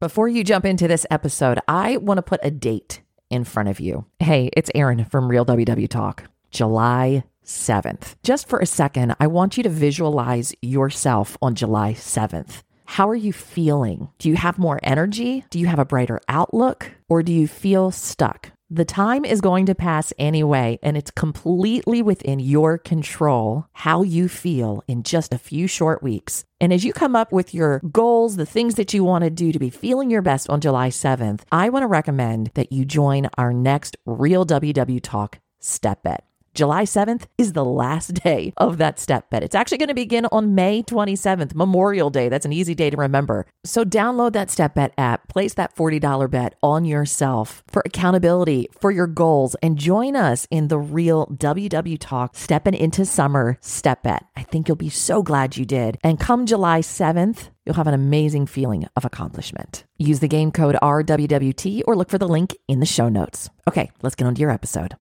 [0.00, 3.80] Before you jump into this episode, I want to put a date in front of
[3.80, 4.04] you.
[4.20, 8.14] Hey, it's Erin from Real WW Talk, July 7th.
[8.22, 12.62] Just for a second, I want you to visualize yourself on July 7th.
[12.84, 14.08] How are you feeling?
[14.18, 15.44] Do you have more energy?
[15.50, 16.92] Do you have a brighter outlook?
[17.08, 18.52] Or do you feel stuck?
[18.70, 24.28] The time is going to pass anyway, and it's completely within your control how you
[24.28, 26.44] feel in just a few short weeks.
[26.60, 29.52] And as you come up with your goals, the things that you want to do
[29.52, 33.30] to be feeling your best on July 7th, I want to recommend that you join
[33.38, 36.26] our next Real WW Talk Step Bet.
[36.54, 39.42] July 7th is the last day of that step bet.
[39.42, 42.28] It's actually going to begin on May 27th, Memorial Day.
[42.28, 43.46] That's an easy day to remember.
[43.64, 48.90] So download that step bet app, place that $40 bet on yourself for accountability, for
[48.90, 54.24] your goals, and join us in the real WW Talk Stepping into Summer Step Bet.
[54.36, 55.98] I think you'll be so glad you did.
[56.02, 59.84] And come July 7th, you'll have an amazing feeling of accomplishment.
[59.98, 63.50] Use the game code RWWT or look for the link in the show notes.
[63.68, 64.96] Okay, let's get on to your episode.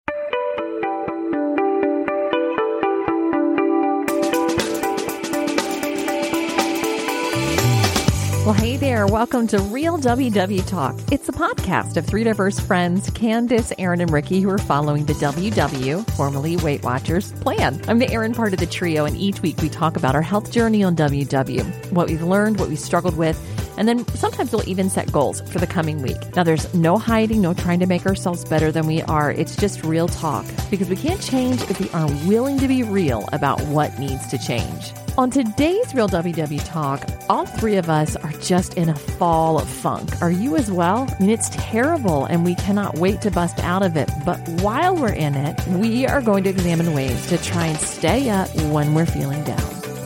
[8.46, 9.08] Well, hey there.
[9.08, 10.94] Welcome to Real WW Talk.
[11.10, 15.14] It's a podcast of three diverse friends, Candace, Erin, and Ricky, who are following the
[15.14, 17.82] WW, formerly Weight Watchers, plan.
[17.88, 20.52] I'm the Erin part of the trio, and each week we talk about our health
[20.52, 23.36] journey on WW, what we've learned, what we struggled with,
[23.78, 26.36] and then sometimes we'll even set goals for the coming week.
[26.36, 29.32] Now, there's no hiding, no trying to make ourselves better than we are.
[29.32, 33.28] It's just real talk because we can't change if we aren't willing to be real
[33.32, 34.92] about what needs to change.
[35.18, 39.66] On today's Real WW Talk, all three of us are just in a fall of
[39.66, 40.20] funk.
[40.20, 41.08] Are you as well?
[41.08, 44.10] I mean, it's terrible and we cannot wait to bust out of it.
[44.26, 48.28] But while we're in it, we are going to examine ways to try and stay
[48.28, 49.62] up when we're feeling down.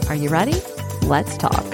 [0.08, 0.54] Are you ready?
[1.02, 1.66] Let's talk.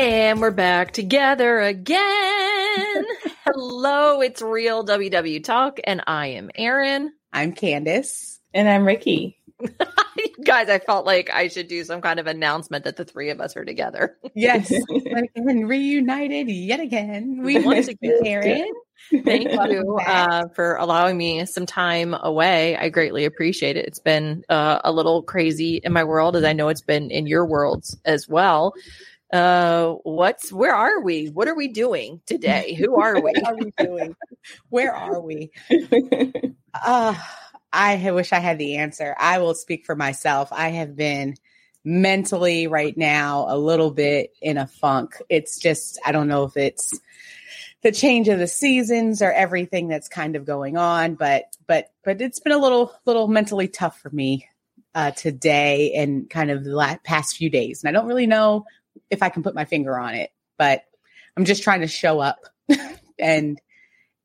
[0.00, 2.00] And we're back together again.
[3.44, 7.12] Hello, it's Real WW Talk, and I am Erin.
[7.32, 8.40] I'm Candace.
[8.52, 9.38] And I'm Ricky.
[10.44, 13.40] Guys, I felt like I should do some kind of announcement that the three of
[13.40, 14.16] us are together.
[14.34, 17.40] Yes, again, reunited yet again.
[17.42, 18.70] We want to get Erin.
[19.24, 22.76] Thank you uh, for allowing me some time away.
[22.76, 23.86] I greatly appreciate it.
[23.86, 27.26] It's been uh, a little crazy in my world, as I know it's been in
[27.26, 28.74] your worlds as well.
[29.32, 31.26] Uh, what's where are we?
[31.26, 32.74] What are we doing today?
[32.74, 33.32] Who are we?
[33.32, 34.16] what are we doing?
[34.68, 35.50] Where are we?
[36.86, 37.14] uh,
[37.74, 39.16] I wish I had the answer.
[39.18, 40.48] I will speak for myself.
[40.52, 41.34] I have been
[41.84, 45.20] mentally right now a little bit in a funk.
[45.28, 46.98] It's just, I don't know if it's
[47.82, 52.22] the change of the seasons or everything that's kind of going on, but, but, but
[52.22, 54.48] it's been a little, little mentally tough for me
[54.94, 57.82] uh, today and kind of the last, past few days.
[57.82, 58.66] And I don't really know
[59.10, 60.84] if I can put my finger on it, but
[61.36, 62.38] I'm just trying to show up
[63.18, 63.60] and,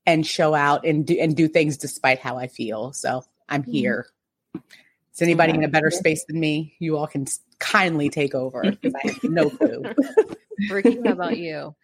[0.06, 2.92] and show out and do, and do things despite how I feel.
[2.92, 3.72] So I'm mm-hmm.
[3.72, 4.06] here.
[4.54, 6.74] Is anybody in a better space than me?
[6.78, 7.26] You all can
[7.58, 9.82] kindly take over because I have no clue.
[10.70, 11.74] Ricky, how about you?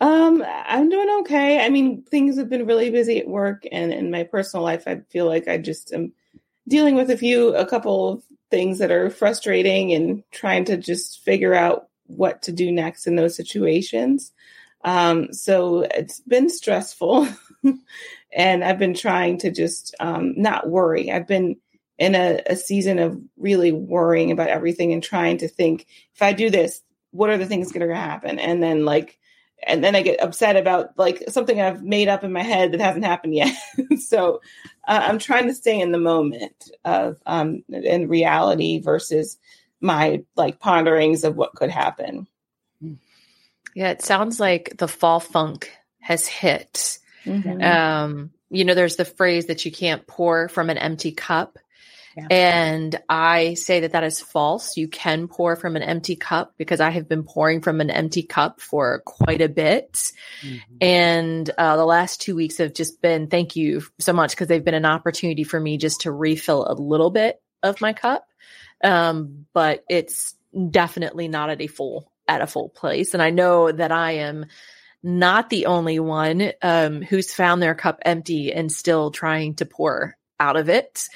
[0.00, 1.64] Um, I'm doing okay.
[1.64, 4.84] I mean, things have been really busy at work and in my personal life.
[4.86, 6.12] I feel like I just am
[6.66, 11.22] dealing with a few, a couple of things that are frustrating and trying to just
[11.22, 14.32] figure out what to do next in those situations.
[14.82, 17.28] Um, so it's been stressful.
[18.32, 21.10] and I've been trying to just um, not worry.
[21.10, 21.56] I've been
[21.98, 26.32] in a, a season of really worrying about everything and trying to think if I
[26.32, 28.38] do this, what are the things going to happen?
[28.38, 29.18] And then like,
[29.66, 32.80] and then I get upset about like something I've made up in my head that
[32.80, 33.54] hasn't happened yet.
[33.98, 34.40] so
[34.88, 39.36] uh, I'm trying to stay in the moment of um, in reality versus
[39.80, 42.26] my like ponderings of what could happen.
[43.74, 45.70] Yeah, it sounds like the fall funk
[46.00, 47.62] has hit Mm-hmm.
[47.62, 51.58] Um, you know, there's the phrase that you can't pour from an empty cup.
[52.16, 52.26] Yeah.
[52.28, 54.76] And I say that that is false.
[54.76, 58.24] You can pour from an empty cup because I have been pouring from an empty
[58.24, 59.92] cup for quite a bit.
[60.42, 60.76] Mm-hmm.
[60.80, 64.64] And uh, the last two weeks have just been, thank you so much, because they've
[64.64, 68.26] been an opportunity for me just to refill a little bit of my cup.
[68.82, 70.34] Um, but it's
[70.70, 73.14] definitely not at a full, at a full place.
[73.14, 74.46] And I know that I am
[75.02, 80.16] not the only one um, who's found their cup empty and still trying to pour
[80.38, 81.08] out of it.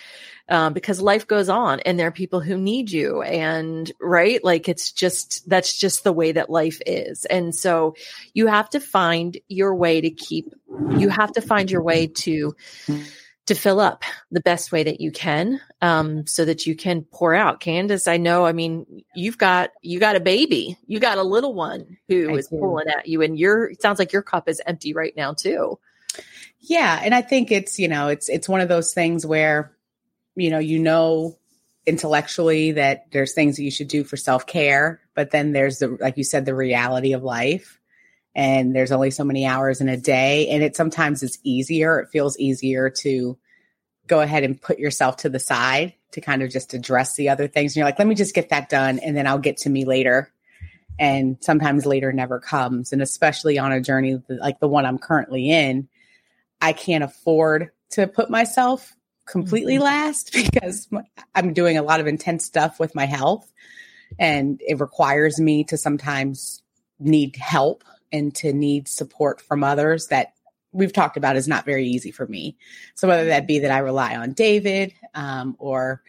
[0.46, 4.68] Um, because life goes on and there are people who need you and right like
[4.68, 7.94] it's just that's just the way that life is and so
[8.34, 10.52] you have to find your way to keep
[10.98, 12.54] you have to find your way to
[13.46, 17.34] to fill up the best way that you can um, so that you can pour
[17.34, 21.22] out candace i know i mean you've got you got a baby you got a
[21.22, 22.58] little one who I is do.
[22.58, 25.78] pulling at you and your it sounds like your cup is empty right now too
[26.60, 29.72] Yeah, and I think it's, you know, it's it's one of those things where
[30.36, 31.36] you know, you know
[31.86, 36.16] intellectually that there's things that you should do for self-care, but then there's the like
[36.16, 37.78] you said the reality of life.
[38.34, 42.10] And there's only so many hours in a day and it sometimes it's easier, it
[42.10, 43.38] feels easier to
[44.06, 47.48] go ahead and put yourself to the side to kind of just address the other
[47.48, 47.72] things.
[47.72, 49.84] And you're like, let me just get that done and then I'll get to me
[49.84, 50.32] later.
[50.98, 52.92] And sometimes later never comes.
[52.92, 55.88] And especially on a journey like the one I'm currently in,
[56.60, 58.94] I can't afford to put myself
[59.26, 59.84] completely mm-hmm.
[59.84, 60.88] last because
[61.34, 63.50] i'm doing a lot of intense stuff with my health
[64.18, 66.62] and it requires me to sometimes
[66.98, 70.34] need help and to need support from others that
[70.72, 72.56] we've talked about is not very easy for me.
[72.94, 76.02] So whether that be that I rely on David um, or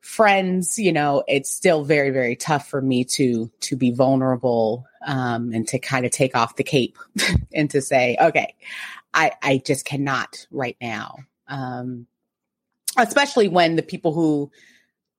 [0.00, 5.52] friends, you know, it's still very very tough for me to to be vulnerable um,
[5.52, 6.96] and to kind of take off the cape
[7.52, 8.54] and to say, okay,
[9.12, 11.16] I I just cannot right now.
[11.48, 12.06] Um,
[12.96, 14.52] especially when the people who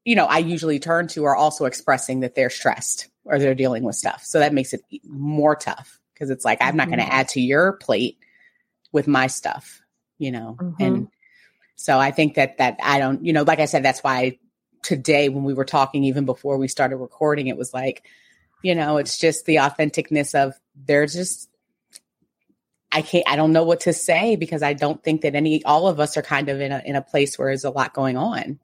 [0.06, 3.84] you know I usually turn to are also expressing that they're stressed or they're dealing
[3.84, 4.24] with stuff.
[4.24, 7.42] So that makes it more tough because it's like I'm not going to add to
[7.42, 8.18] your plate
[8.92, 9.82] with my stuff,
[10.18, 10.58] you know.
[10.60, 10.76] Mhm.
[10.80, 11.08] And
[11.76, 14.38] so I think that that I don't, you know, like I said, that's why
[14.84, 18.04] today when we were talking even before we started recording, it was like,
[18.64, 21.50] you know, it's just the authenticness of there's just
[22.92, 25.88] I can't I don't know what to say because I don't think that any all
[25.88, 28.18] of us are kind of in a in a place where there's a lot going
[28.18, 28.60] on.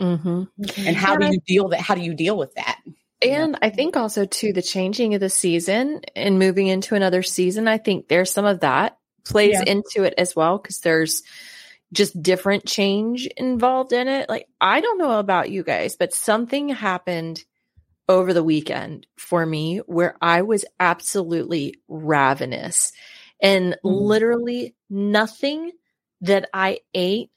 [0.00, 0.42] mm-hmm.
[0.86, 2.80] And how do you deal that how do you deal with that?
[3.22, 3.42] Yeah.
[3.44, 7.66] And I think also too the changing of the season and moving into another season,
[7.66, 9.72] I think there's some of that plays Yeah.
[9.72, 11.22] into it as well because there's
[11.92, 14.28] just different change involved in it.
[14.28, 17.44] Like I don't know about you guys, but something happened
[18.08, 22.92] over the weekend for me where I was absolutely ravenous
[23.40, 23.88] and mm-hmm.
[23.88, 25.72] literally nothing
[26.22, 27.30] that I ate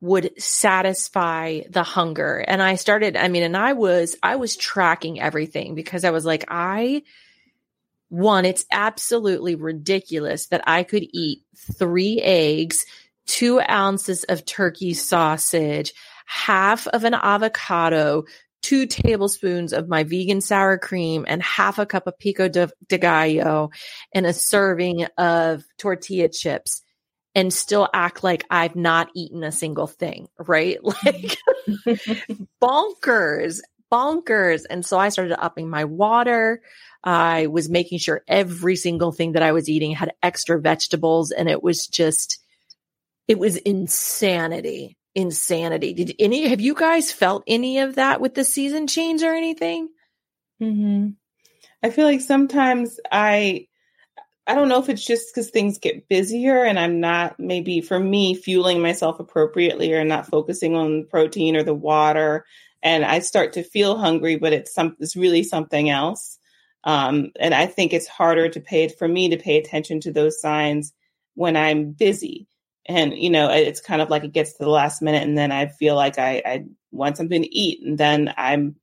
[0.00, 2.38] would satisfy the hunger.
[2.46, 6.24] And i started i mean and i was i was tracking everything because i was
[6.24, 7.02] like i
[8.08, 12.84] one it's absolutely ridiculous that i could eat three eggs
[13.26, 15.92] two ounces of turkey sausage
[16.26, 18.24] half of an avocado
[18.62, 22.98] two tablespoons of my vegan sour cream and half a cup of pico de, de
[22.98, 23.70] gallo
[24.14, 26.82] and a serving of tortilla chips
[27.36, 30.78] and still act like I've not eaten a single thing, right?
[31.04, 31.38] Like
[32.62, 33.60] bonkers,
[33.92, 34.64] bonkers.
[34.70, 36.62] And so I started upping my water.
[37.04, 41.48] I was making sure every single thing that I was eating had extra vegetables and
[41.48, 42.38] it was just
[43.28, 44.96] it was insanity.
[45.14, 45.92] Insanity.
[45.92, 49.88] Did any have you guys felt any of that with the season change or anything?
[50.58, 51.08] hmm
[51.82, 53.66] I feel like sometimes I
[54.46, 57.98] I don't know if it's just because things get busier and I'm not maybe for
[57.98, 62.46] me fueling myself appropriately or not focusing on protein or the water,
[62.82, 66.38] and I start to feel hungry, but it's some it's really something else.
[66.84, 70.40] Um, and I think it's harder to pay for me to pay attention to those
[70.40, 70.92] signs
[71.34, 72.46] when I'm busy.
[72.86, 75.50] And you know, it's kind of like it gets to the last minute, and then
[75.50, 78.76] I feel like I, I want something to eat, and then I'm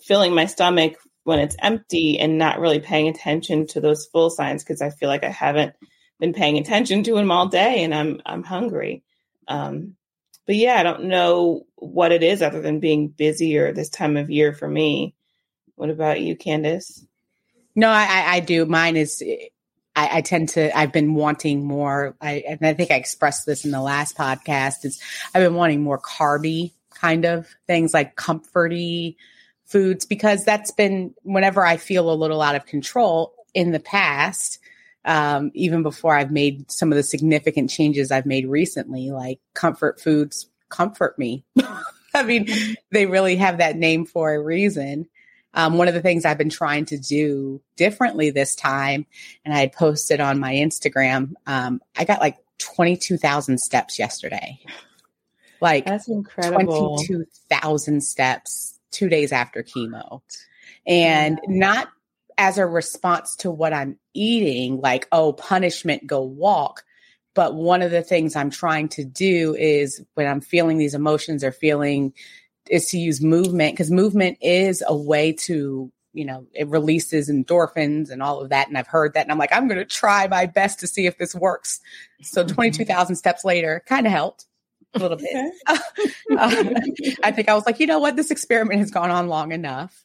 [0.00, 4.62] filling my stomach when it's empty and not really paying attention to those full signs
[4.62, 5.74] because I feel like I haven't
[6.18, 9.02] been paying attention to them all day and I'm I'm hungry.
[9.48, 9.96] Um,
[10.46, 14.30] but yeah, I don't know what it is other than being busier this time of
[14.30, 15.14] year for me.
[15.76, 17.04] What about you, Candace?
[17.74, 18.66] No, I, I, do.
[18.66, 19.22] Mine is,
[19.94, 22.16] I, I tend to, I've been wanting more.
[22.20, 24.84] I, and I think I expressed this in the last podcast.
[24.84, 25.00] Is
[25.34, 29.16] I've been wanting more carby kind of things like comforty
[29.70, 34.58] foods because that's been whenever I feel a little out of control in the past.
[35.02, 39.98] Um, even before I've made some of the significant changes I've made recently, like comfort
[39.98, 41.44] foods comfort me.
[42.14, 42.48] I mean,
[42.90, 45.08] they really have that name for a reason.
[45.54, 49.06] Um, one of the things I've been trying to do differently this time,
[49.44, 54.60] and I had posted on my Instagram, um, I got like 22,000 steps yesterday.
[55.60, 56.98] Like That's incredible.
[56.98, 60.22] 22,000 steps two days after chemo.
[60.86, 61.88] And not
[62.38, 66.84] as a response to what I'm eating, like, oh, punishment, go walk.
[67.34, 71.44] But one of the things I'm trying to do is when I'm feeling these emotions
[71.44, 72.12] or feeling
[72.68, 78.10] is to use movement because movement is a way to, you know, it releases endorphins
[78.10, 78.68] and all of that.
[78.68, 79.22] And I've heard that.
[79.22, 81.80] And I'm like, I'm going to try my best to see if this works.
[82.22, 82.54] So mm-hmm.
[82.54, 84.46] 22,000 steps later kind of helped.
[84.94, 85.54] A little bit.
[85.66, 85.78] uh,
[87.22, 90.04] I think I was like, you know what, this experiment has gone on long enough.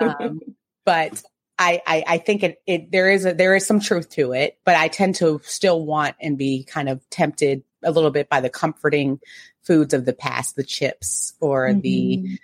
[0.00, 0.40] Um,
[0.84, 1.22] but
[1.58, 4.58] I, I, I think it, it there is a there is some truth to it,
[4.64, 8.40] but I tend to still want and be kind of tempted a little bit by
[8.40, 9.20] the comforting
[9.62, 11.80] foods of the past, the chips or mm-hmm.
[11.80, 12.38] the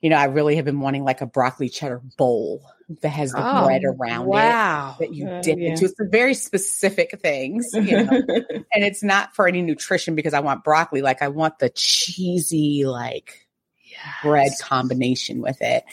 [0.00, 3.38] you know, I really have been wanting like a broccoli cheddar bowl that has the
[3.38, 4.96] oh, bread around wow.
[4.98, 5.70] it that you uh, dip yeah.
[5.70, 5.88] into.
[5.88, 8.10] Some very specific things, you know?
[8.72, 11.02] and it's not for any nutrition because I want broccoli.
[11.02, 13.46] Like I want the cheesy, like
[13.82, 14.00] yes.
[14.22, 15.84] bread combination with it.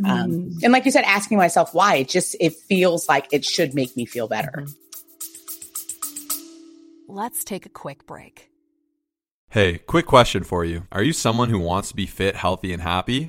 [0.00, 0.08] Mm.
[0.08, 3.74] Um, and like you said, asking myself why it just, it feels like it should
[3.74, 4.64] make me feel better.
[4.64, 4.72] Mm-hmm.
[7.08, 8.48] Let's take a quick break.
[9.50, 10.86] Hey, quick question for you.
[10.90, 13.28] Are you someone who wants to be fit, healthy, and happy?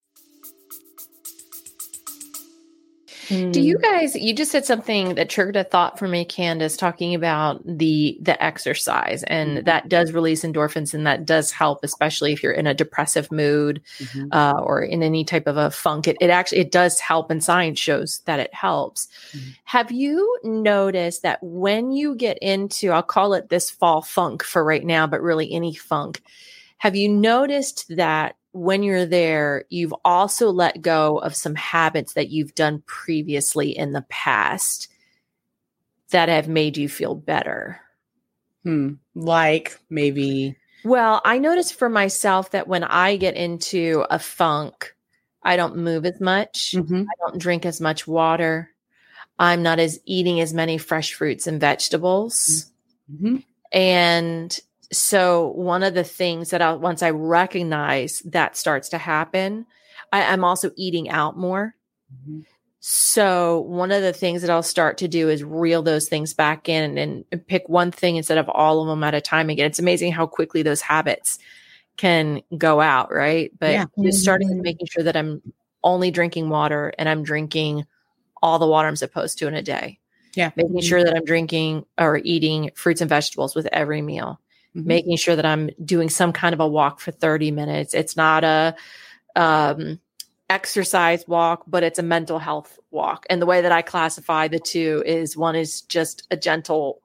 [3.31, 3.81] Do you mm.
[3.81, 8.17] guys you just said something that triggered a thought for me, Candace, talking about the
[8.21, 9.65] the exercise and mm-hmm.
[9.65, 13.81] that does release endorphins and that does help, especially if you're in a depressive mood
[13.99, 14.27] mm-hmm.
[14.31, 16.07] uh, or in any type of a funk.
[16.07, 19.07] It, it actually it does help and science shows that it helps.
[19.31, 19.49] Mm-hmm.
[19.63, 24.63] Have you noticed that when you get into I'll call it this fall funk for
[24.63, 26.21] right now, but really any funk,
[26.79, 32.29] have you noticed that when you're there, you've also let go of some habits that
[32.29, 34.89] you've done previously in the past
[36.09, 37.79] that have made you feel better.
[38.63, 38.93] Hmm.
[39.15, 40.57] Like maybe.
[40.83, 44.95] Well, I notice for myself that when I get into a funk,
[45.43, 46.73] I don't move as much.
[46.75, 47.03] Mm-hmm.
[47.03, 48.69] I don't drink as much water.
[49.39, 52.71] I'm not as eating as many fresh fruits and vegetables.
[53.11, 53.37] Mm-hmm.
[53.71, 54.59] And
[54.91, 59.65] so one of the things that I once I recognize that starts to happen,
[60.11, 61.75] I, am also eating out more.
[62.13, 62.41] Mm-hmm.
[62.81, 66.67] So one of the things that I'll start to do is reel those things back
[66.67, 69.67] in and, and, pick one thing instead of all of them at a time again.
[69.67, 71.37] It's amazing how quickly those habits
[71.95, 73.51] can go out, right?
[73.59, 73.85] But yeah.
[74.01, 74.61] just starting mm-hmm.
[74.61, 75.41] making sure that I'm
[75.83, 77.85] only drinking water and I'm drinking
[78.41, 79.99] all the water I'm supposed to in a day.
[80.33, 80.49] Yeah.
[80.55, 80.87] Making mm-hmm.
[80.87, 84.41] sure that I'm drinking or eating fruits and vegetables with every meal
[84.75, 84.87] mm-hmm.
[84.87, 87.93] making sure that I'm doing some kind of a walk for 30 minutes.
[87.93, 88.75] It's not a
[89.35, 89.99] um,
[90.49, 93.25] exercise walk, but it's a mental health walk.
[93.29, 97.00] And the way that I classify the two is one is just a gentle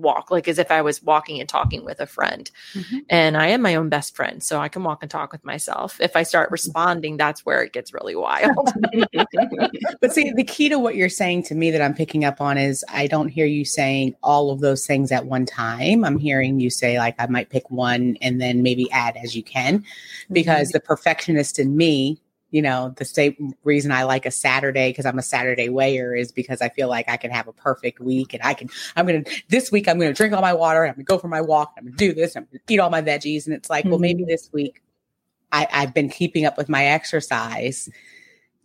[0.00, 2.50] walk, like as if I was walking and talking with a friend.
[2.74, 2.98] Mm-hmm.
[3.08, 6.00] And I am my own best friend, so I can walk and talk with myself.
[6.00, 6.54] If I start mm-hmm.
[6.54, 8.72] responding, that's where it gets really wild.
[10.00, 12.58] but see, the key to what you're saying to me that I'm picking up on
[12.58, 16.04] is I don't hear you saying all of those things at one time.
[16.04, 19.42] I'm hearing you say, like, I might pick one and then maybe add as you
[19.42, 19.84] can,
[20.30, 20.76] because mm-hmm.
[20.76, 25.18] the perfectionist in me you know, the same reason I like a Saturday because I'm
[25.18, 28.42] a Saturday weigher is because I feel like I can have a perfect week and
[28.42, 30.84] I can, I'm going to, this week, I'm going to drink all my water.
[30.84, 31.74] I'm going to go for my walk.
[31.76, 32.36] I'm going to do this.
[32.36, 33.46] I'm going to eat all my veggies.
[33.46, 33.90] And it's like, mm-hmm.
[33.90, 34.30] well, maybe mm-hmm.
[34.30, 34.82] this week
[35.52, 37.88] I, I've been keeping up with my exercise.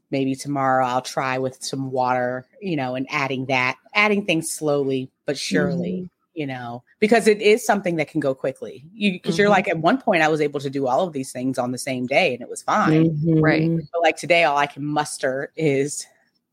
[0.10, 5.12] Maybe tomorrow I'll try with some water, you know, and adding that, adding things slowly
[5.25, 5.92] but surely.
[5.92, 8.86] Mm-hmm you know, because it is something that can go quickly.
[8.94, 9.42] You because mm-hmm.
[9.42, 11.72] you're like at one point I was able to do all of these things on
[11.72, 13.10] the same day and it was fine.
[13.10, 13.39] Mm-hmm.
[13.39, 13.72] Right.
[13.94, 16.06] But like today, all I can muster is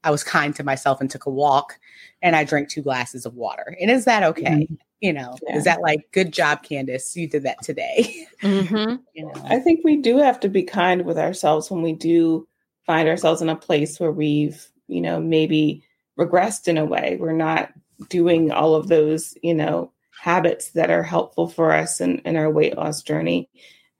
[0.05, 1.79] I was kind to myself and took a walk
[2.23, 3.77] and I drank two glasses of water.
[3.81, 4.45] And is that okay?
[4.45, 4.75] Mm-hmm.
[5.01, 5.57] You know, yeah.
[5.57, 7.17] is that like good job, Candace?
[7.17, 8.27] You did that today.
[8.43, 8.97] Mm-hmm.
[9.15, 12.49] you know, I think we do have to be kind with ourselves when we do
[12.85, 15.85] find ourselves in a place where we've, you know, maybe
[16.19, 17.17] regressed in a way.
[17.21, 17.73] We're not
[18.09, 22.51] doing all of those, you know, habits that are helpful for us in, in our
[22.51, 23.49] weight loss journey.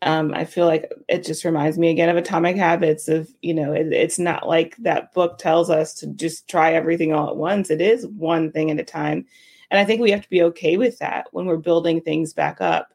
[0.03, 3.73] Um, I feel like it just reminds me again of atomic habits of, you know,
[3.73, 7.71] it, it's not like that book tells us to just try everything all at once.
[7.71, 9.27] It is one thing at a time.
[9.71, 12.61] And I think we have to be okay with that when we're building things back
[12.61, 12.89] up.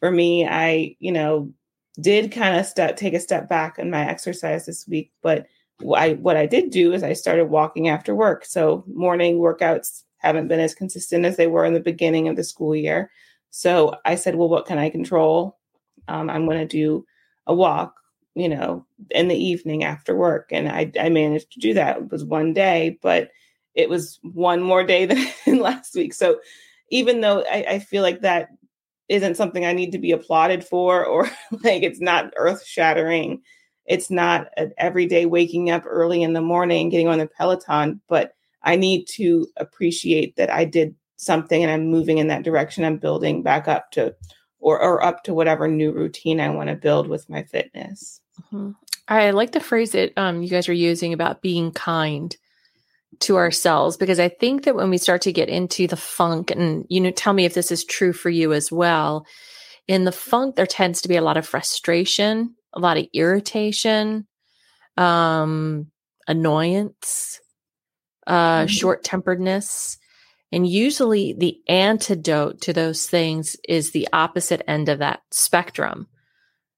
[0.00, 1.52] For me, I, you know,
[2.00, 5.46] did kind of step take a step back in my exercise this week, but
[5.96, 8.44] I, what I did do is I started walking after work.
[8.44, 12.44] So morning workouts haven't been as consistent as they were in the beginning of the
[12.44, 13.10] school year.
[13.50, 15.58] So I said, well, what can I control?
[16.08, 17.06] Um, I'm going to do
[17.46, 17.94] a walk,
[18.34, 20.48] you know, in the evening after work.
[20.50, 21.98] And I, I managed to do that.
[21.98, 23.30] It was one day, but
[23.74, 25.06] it was one more day
[25.46, 26.14] than last week.
[26.14, 26.40] So
[26.90, 28.48] even though I, I feel like that
[29.08, 31.30] isn't something I need to be applauded for, or
[31.62, 33.42] like it's not earth shattering,
[33.86, 38.34] it's not an everyday waking up early in the morning, getting on the Peloton, but
[38.64, 42.84] I need to appreciate that I did something and I'm moving in that direction.
[42.84, 44.14] I'm building back up to
[44.58, 48.20] or, or up to whatever new routine I want to build with my fitness.
[48.42, 48.70] Mm-hmm.
[49.06, 52.34] I like the phrase that um, you guys are using about being kind
[53.20, 56.86] to ourselves because I think that when we start to get into the funk, and
[56.88, 59.26] you know, tell me if this is true for you as well.
[59.86, 64.26] In the funk, there tends to be a lot of frustration, a lot of irritation,
[64.96, 65.90] um,
[66.26, 67.40] annoyance,
[68.26, 68.66] uh, mm-hmm.
[68.66, 69.98] short temperedness.
[70.52, 76.06] And usually the antidote to those things is the opposite end of that spectrum,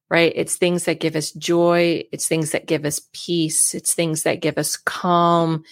[0.08, 0.32] right?
[0.34, 2.04] It's things that give us joy.
[2.10, 3.74] It's things that give us peace.
[3.74, 5.62] It's things that give us calm,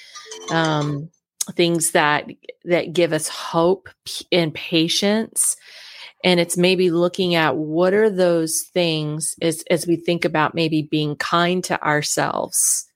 [0.50, 1.08] um,
[1.52, 2.28] things that,
[2.64, 3.88] that give us hope
[4.30, 5.56] and patience.
[6.22, 10.82] And it's maybe looking at what are those things as, as we think about maybe
[10.82, 12.86] being kind to ourselves.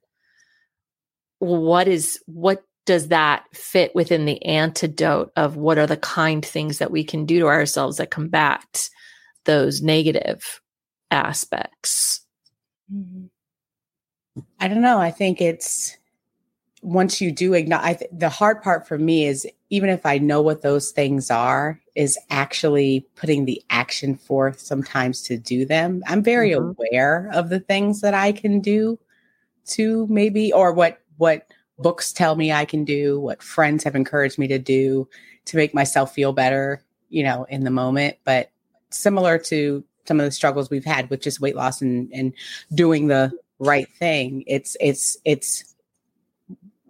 [1.39, 6.79] What is, what does that fit within the antidote of what are the kind things
[6.79, 8.89] that we can do to ourselves that combat
[9.45, 10.63] those negative
[11.11, 12.23] aspects?
[12.91, 13.27] Mm-hmm.
[14.59, 14.99] I don't know.
[14.99, 15.99] I think it's
[16.81, 20.41] once you do ignore, th- the hard part for me is even if I know
[20.41, 26.03] what those things are, is actually putting the action forth sometimes to do them.
[26.07, 26.71] I'm very mm-hmm.
[26.71, 28.99] aware of the things that I can do
[29.67, 34.39] to maybe, or what, what, books tell me I can do, what friends have encouraged
[34.39, 35.09] me to do
[35.47, 38.17] to make myself feel better, you know, in the moment.
[38.25, 38.51] But
[38.91, 42.33] similar to some of the struggles we've had with just weight loss and, and
[42.75, 45.75] doing the right thing, it's it's it's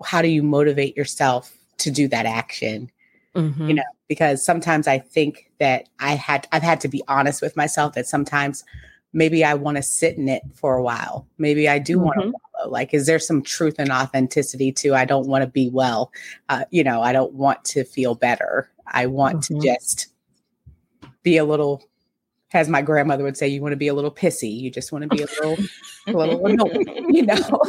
[0.04, 2.90] how do you motivate yourself to do that action?
[3.35, 3.68] Mm-hmm.
[3.68, 7.57] You know, because sometimes I think that I had I've had to be honest with
[7.57, 8.64] myself that sometimes
[9.12, 11.26] maybe I want to sit in it for a while.
[11.38, 12.04] Maybe I do mm-hmm.
[12.04, 12.71] want to follow.
[12.71, 16.12] Like, is there some truth and authenticity to I don't want to be well?
[16.49, 18.71] Uh, you know, I don't want to feel better.
[18.87, 19.61] I want mm-hmm.
[19.61, 20.09] to just
[21.23, 21.88] be a little,
[22.53, 24.59] as my grandmother would say, you want to be a little pissy.
[24.59, 25.65] You just want to be a little,
[26.06, 27.61] a little annoying, you know.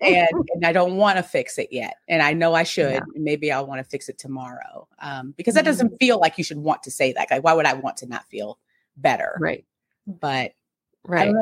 [0.00, 2.94] and and I don't want to fix it yet, and I know I should.
[2.94, 3.00] Yeah.
[3.14, 5.66] Maybe I'll want to fix it tomorrow, um, because that mm-hmm.
[5.66, 7.30] doesn't feel like you should want to say that.
[7.30, 8.58] Like, why would I want to not feel
[8.96, 9.36] better?
[9.38, 9.64] Right.
[10.06, 10.54] But
[11.06, 11.34] Right.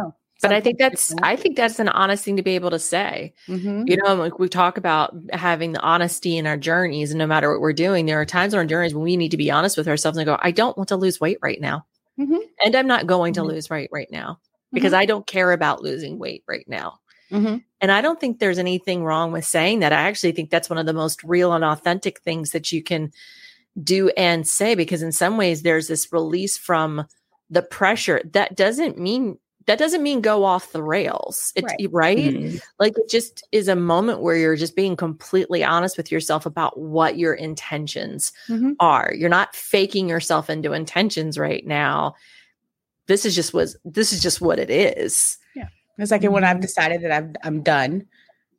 [0.43, 3.33] But I think that's I think that's an honest thing to be able to say.
[3.47, 3.85] Mm-hmm.
[3.87, 7.51] You know, like we talk about having the honesty in our journeys, and no matter
[7.51, 9.77] what we're doing, there are times in our journeys when we need to be honest
[9.77, 11.87] with ourselves and go, "I don't want to lose weight right now,
[12.19, 12.39] mm-hmm.
[12.65, 13.51] and I'm not going to mm-hmm.
[13.51, 14.41] lose weight right now
[14.73, 15.03] because mm-hmm.
[15.03, 16.99] I don't care about losing weight right now."
[17.31, 17.59] Mm-hmm.
[17.81, 19.93] And I don't think there's anything wrong with saying that.
[19.93, 23.13] I actually think that's one of the most real and authentic things that you can
[23.83, 27.07] do and say because in some ways there's this release from
[27.49, 28.21] the pressure.
[28.33, 31.53] That doesn't mean that doesn't mean go off the rails.
[31.55, 31.89] It's right.
[31.91, 32.19] right?
[32.19, 32.57] Mm-hmm.
[32.79, 36.79] Like it just is a moment where you're just being completely honest with yourself about
[36.79, 38.73] what your intentions mm-hmm.
[38.81, 39.13] are.
[39.17, 42.15] You're not faking yourself into intentions right now.
[43.07, 45.39] This is just was this is just what it is.
[45.55, 45.69] Yeah.
[45.99, 46.33] It's like mm-hmm.
[46.33, 46.63] when I've mm-hmm.
[46.63, 48.07] decided that I'm I'm done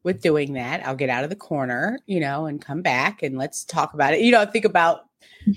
[0.03, 3.37] with doing that, I'll get out of the corner, you know, and come back and
[3.37, 4.21] let's talk about it.
[4.21, 5.05] You know, think about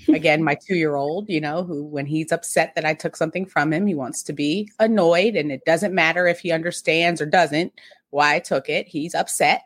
[0.09, 3.45] again my two year old you know who when he's upset that i took something
[3.45, 7.25] from him he wants to be annoyed and it doesn't matter if he understands or
[7.25, 7.71] doesn't
[8.09, 9.63] why i took it he's upset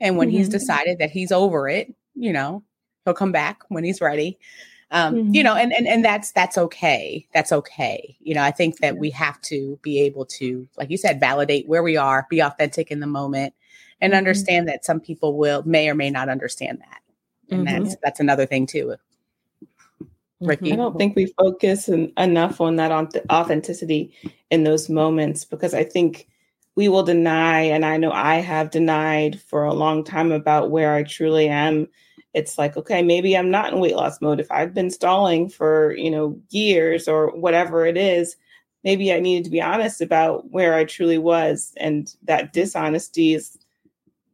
[0.00, 0.38] and when mm-hmm.
[0.38, 2.62] he's decided that he's over it you know
[3.04, 4.38] he'll come back when he's ready
[4.92, 5.34] um, mm-hmm.
[5.34, 8.98] you know and, and and that's that's okay that's okay you know i think that
[8.98, 12.90] we have to be able to like you said validate where we are be authentic
[12.90, 13.52] in the moment
[14.00, 14.18] and mm-hmm.
[14.18, 17.00] understand that some people will may or may not understand that
[17.50, 17.84] and mm-hmm.
[17.84, 18.94] that's that's another thing too
[20.40, 20.66] Ricky?
[20.66, 20.72] Mm-hmm.
[20.74, 24.14] I don't think we focus en- enough on that on authenticity
[24.50, 26.28] in those moments because I think
[26.76, 30.94] we will deny, and I know I have denied for a long time about where
[30.94, 31.88] I truly am.
[32.34, 34.40] It's like, okay, maybe I'm not in weight loss mode.
[34.40, 38.36] If I've been stalling for, you know, years or whatever it is,
[38.84, 41.72] maybe I needed to be honest about where I truly was.
[41.78, 43.56] And that dishonesty has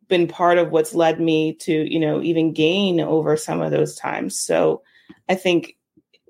[0.08, 3.94] been part of what's led me to, you know, even gain over some of those
[3.94, 4.36] times.
[4.38, 4.82] So
[5.28, 5.76] I think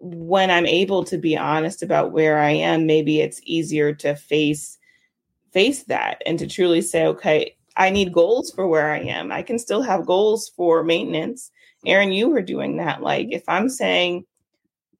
[0.02, 4.78] when I'm able to be honest about where I am, maybe it's easier to face
[5.52, 9.30] face that and to truly say, okay, I need goals for where I am.
[9.30, 11.50] I can still have goals for maintenance.
[11.86, 13.02] Erin, you were doing that.
[13.02, 14.24] Like if I'm saying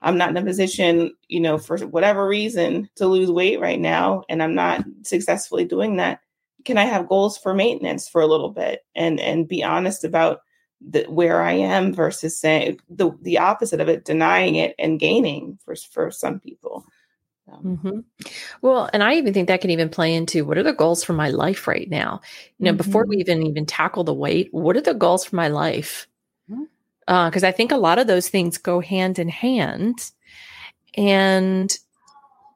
[0.03, 4.23] I'm not in a position, you know, for whatever reason to lose weight right now
[4.29, 6.21] and I'm not successfully doing that,
[6.65, 10.43] can I have goals for maintenance for a little bit and and be honest about
[10.91, 15.59] the, where I am versus saying the the opposite of it, denying it and gaining
[15.65, 16.85] for for some people.
[17.47, 17.53] So.
[17.55, 18.01] hmm
[18.63, 21.13] Well, and I even think that can even play into what are the goals for
[21.13, 22.21] my life right now?
[22.59, 25.49] You know, before we even even tackle the weight, what are the goals for my
[25.49, 26.07] life?
[27.07, 30.11] Because I think a lot of those things go hand in hand,
[30.97, 31.77] and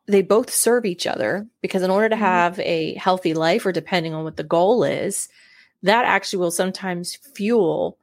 [0.06, 1.46] they both serve each other.
[1.62, 2.20] Because in order to Mhm.
[2.20, 5.28] have a healthy life, or depending on what the goal is,
[5.82, 7.98] that actually will sometimes fuel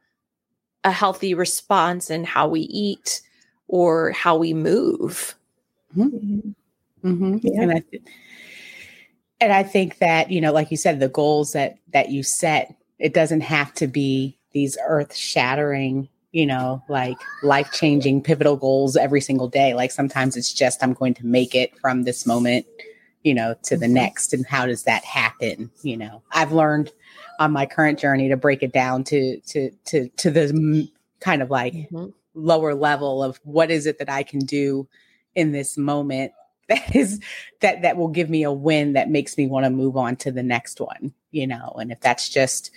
[0.84, 3.22] a healthy response in how we eat
[3.68, 5.34] or how we move.
[5.96, 6.54] Mhm.
[7.02, 7.38] Mm-hmm.
[7.42, 7.62] Yeah.
[7.62, 8.02] And I th-
[9.40, 12.74] and I think that you know, like you said, the goals that that you set,
[12.98, 18.96] it doesn't have to be these earth shattering, you know, like life changing, pivotal goals
[18.96, 19.74] every single day.
[19.74, 22.66] Like sometimes it's just I'm going to make it from this moment,
[23.22, 24.32] you know, to the next.
[24.32, 25.70] And how does that happen?
[25.82, 26.92] You know, I've learned
[27.38, 30.88] on my current journey to break it down to to to to the
[31.20, 32.12] kind of like Mhm.
[32.34, 34.86] lower level of what is it that I can do
[35.34, 36.32] in this moment
[36.68, 37.20] that is
[37.60, 40.32] that that will give me a win that makes me want to move on to
[40.32, 41.74] the next one, you know.
[41.78, 42.70] And if that's just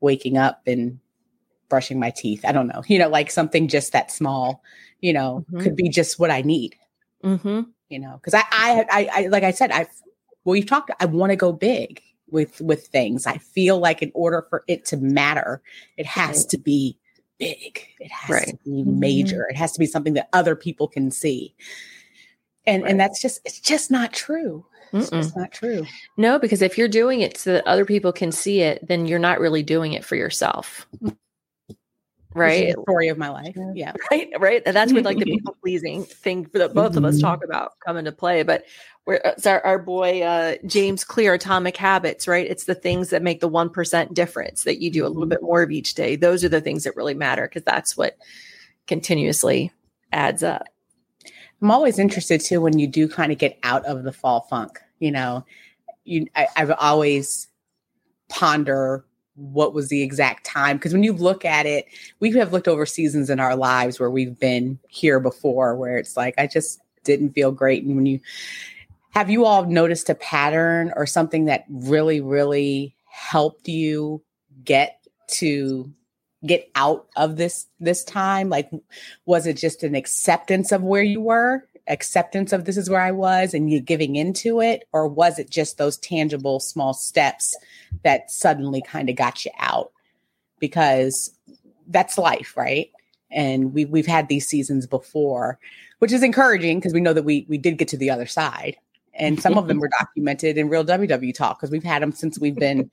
[0.00, 0.98] waking up and
[1.70, 4.62] brushing my teeth, I don't know, you know, like something just that small,
[5.00, 5.62] you know, Mhm.
[5.62, 6.76] could be just what I need,
[7.24, 7.62] Mm-hmm.
[7.88, 9.88] you know, because I, I I I like I said, I've
[10.44, 10.90] well, we've talked.
[11.00, 13.26] I want to go big with with things.
[13.26, 15.62] I feel like in order for it to matter,
[15.96, 16.48] it has Right.
[16.50, 16.98] to be
[17.38, 17.80] big.
[18.00, 18.64] It has to Right.
[18.64, 18.98] be Mhm.
[18.98, 19.46] major.
[19.48, 21.54] It has to be something that other people can see.
[22.66, 22.90] And Right.
[22.92, 24.64] and that's just it's just not true.
[24.92, 25.86] It's just not true.
[26.18, 29.18] No, because if you're doing it so that other people can see it, then you're
[29.18, 30.86] not really doing it for yourself.
[32.34, 32.74] Right.
[32.74, 33.54] the story of my life.
[33.56, 33.72] Yeah.
[33.74, 33.92] Yeah.
[34.10, 34.28] Right.
[34.38, 34.62] Right.
[34.64, 37.20] And that's where like the people pleasing thing that both of us Mhm.
[37.22, 38.42] talk about come into play.
[38.42, 38.64] But
[39.06, 42.48] we're, it's our, our boy, uh, James Clear, Atomic Habits, right?
[42.48, 45.62] It's the things that make the 1% difference that you do a little bit more
[45.62, 46.14] of each day.
[46.14, 48.16] Those are the things that really matter because that's what
[48.86, 49.72] continuously
[50.12, 50.66] adds up.
[51.60, 54.80] I'm always interested too when you do kind of get out of the fall funk.
[54.98, 55.44] You know,
[56.04, 57.48] you I, I've always
[58.28, 61.86] ponder what was the exact time because when you look at it,
[62.18, 66.16] we have looked over seasons in our lives where we've been here before, where it's
[66.16, 67.84] like I just didn't feel great.
[67.84, 68.20] And when you
[69.12, 74.22] have you all noticed a pattern or something that really, really helped you
[74.64, 75.92] get to
[76.46, 78.48] get out of this this time?
[78.48, 78.70] Like
[79.26, 81.66] was it just an acceptance of where you were?
[81.88, 84.88] Acceptance of this is where i was and you giving into it?
[84.92, 87.54] Or was it just those tangible small steps
[88.04, 89.92] that suddenly kind of got you out?
[90.58, 91.36] Because
[91.88, 92.90] that's life right?
[93.30, 95.58] And we, we've had these seasons before
[95.98, 98.76] which is encouraging because we know that we we did get to the other side
[99.14, 102.38] and some of them were documented in real ww talk because we've had them since
[102.38, 102.90] we've been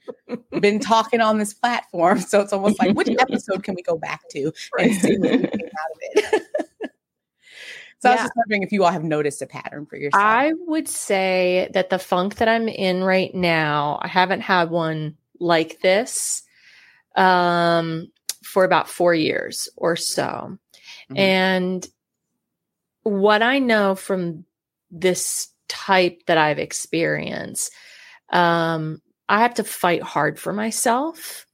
[0.60, 4.22] been talking on this platform so it's almost like which episode can we go back
[4.30, 6.44] to and see what we came out of it
[8.00, 10.54] so i was just wondering if you all have noticed a pattern for yourself I
[10.68, 15.82] would say that the funk that I'm in right now, I haven't had one like
[15.82, 16.44] this
[17.16, 18.12] um,
[18.44, 20.58] for about four years or so.
[21.12, 21.18] Mhm.
[21.18, 21.88] And
[23.04, 24.46] what I know from
[24.92, 27.72] this type that I've experienced,
[28.30, 31.46] um, I have to fight hard for myself.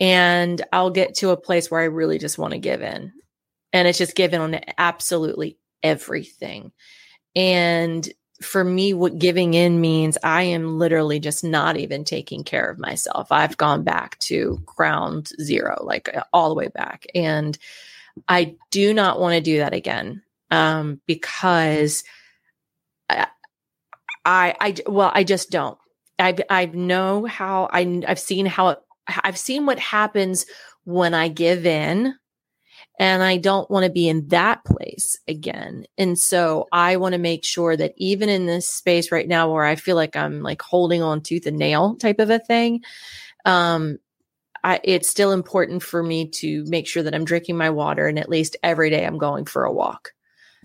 [0.00, 3.12] And I'll get to a place where I really just want to give in.
[3.72, 6.72] And it's just given on absolutely everything.
[7.36, 8.08] And
[8.40, 12.78] for me, what giving in means, I am literally just not even taking care of
[12.78, 13.30] myself.
[13.30, 17.06] I've gone back to ground zero, like uh, all the way back.
[17.14, 17.56] And
[18.28, 22.02] I do not want to do that again um, because
[24.24, 25.78] I, I, well, I just don't.
[26.18, 30.46] I, I know how I, I've seen how it, I've seen what happens
[30.84, 32.14] when I give in
[32.98, 35.84] and I don't want to be in that place again.
[35.98, 39.64] And so I want to make sure that even in this space right now where
[39.64, 42.82] I feel like I'm like holding on tooth and nail type of a thing,
[43.44, 43.98] um,
[44.62, 48.18] I, it's still important for me to make sure that I'm drinking my water and
[48.18, 50.12] at least every day I'm going for a walk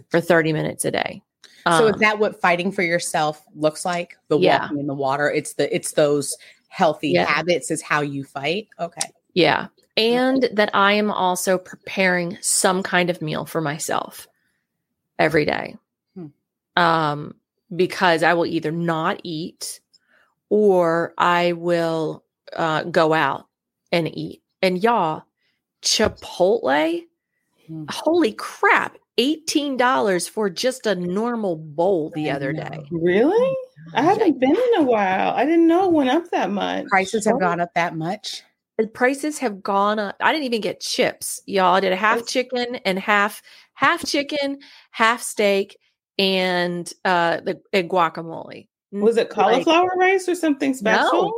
[0.10, 1.24] for 30 minutes a day.
[1.66, 4.62] So is Um, that what fighting for yourself looks like the Yeah.
[4.62, 6.36] walking in the water it's the it's those
[6.70, 7.26] healthy Yeah.
[7.26, 9.68] habits is how you fight okay Yeah.
[9.96, 14.28] And that I am also preparing some kind of meal for myself
[15.18, 15.76] every day.
[16.16, 16.28] Hmm.
[16.76, 17.34] Um,
[17.76, 19.80] because I will either not eat
[20.50, 22.24] or I will
[22.56, 23.48] uh, go out
[23.92, 24.44] and eat.
[24.62, 25.24] And y'all,
[25.82, 27.04] Chipotle,
[27.68, 27.86] Hmm.
[27.90, 32.80] holy crap, $18 for just a normal bowl the other day.
[32.92, 33.56] Really?
[33.94, 35.34] I haven't been in a while.
[35.36, 36.86] I didn't know it went up that much.
[36.88, 38.44] prices have gone up that much
[38.78, 40.16] the prices have gone up.
[40.22, 41.74] I didn't even get chips, y'all.
[41.74, 43.42] I did a half That's- chicken and half
[43.74, 44.60] half chicken,
[44.92, 45.78] half steak,
[46.20, 48.68] and uh the and guacamole.
[48.92, 51.34] Was it Like, cauliflower rice or something special?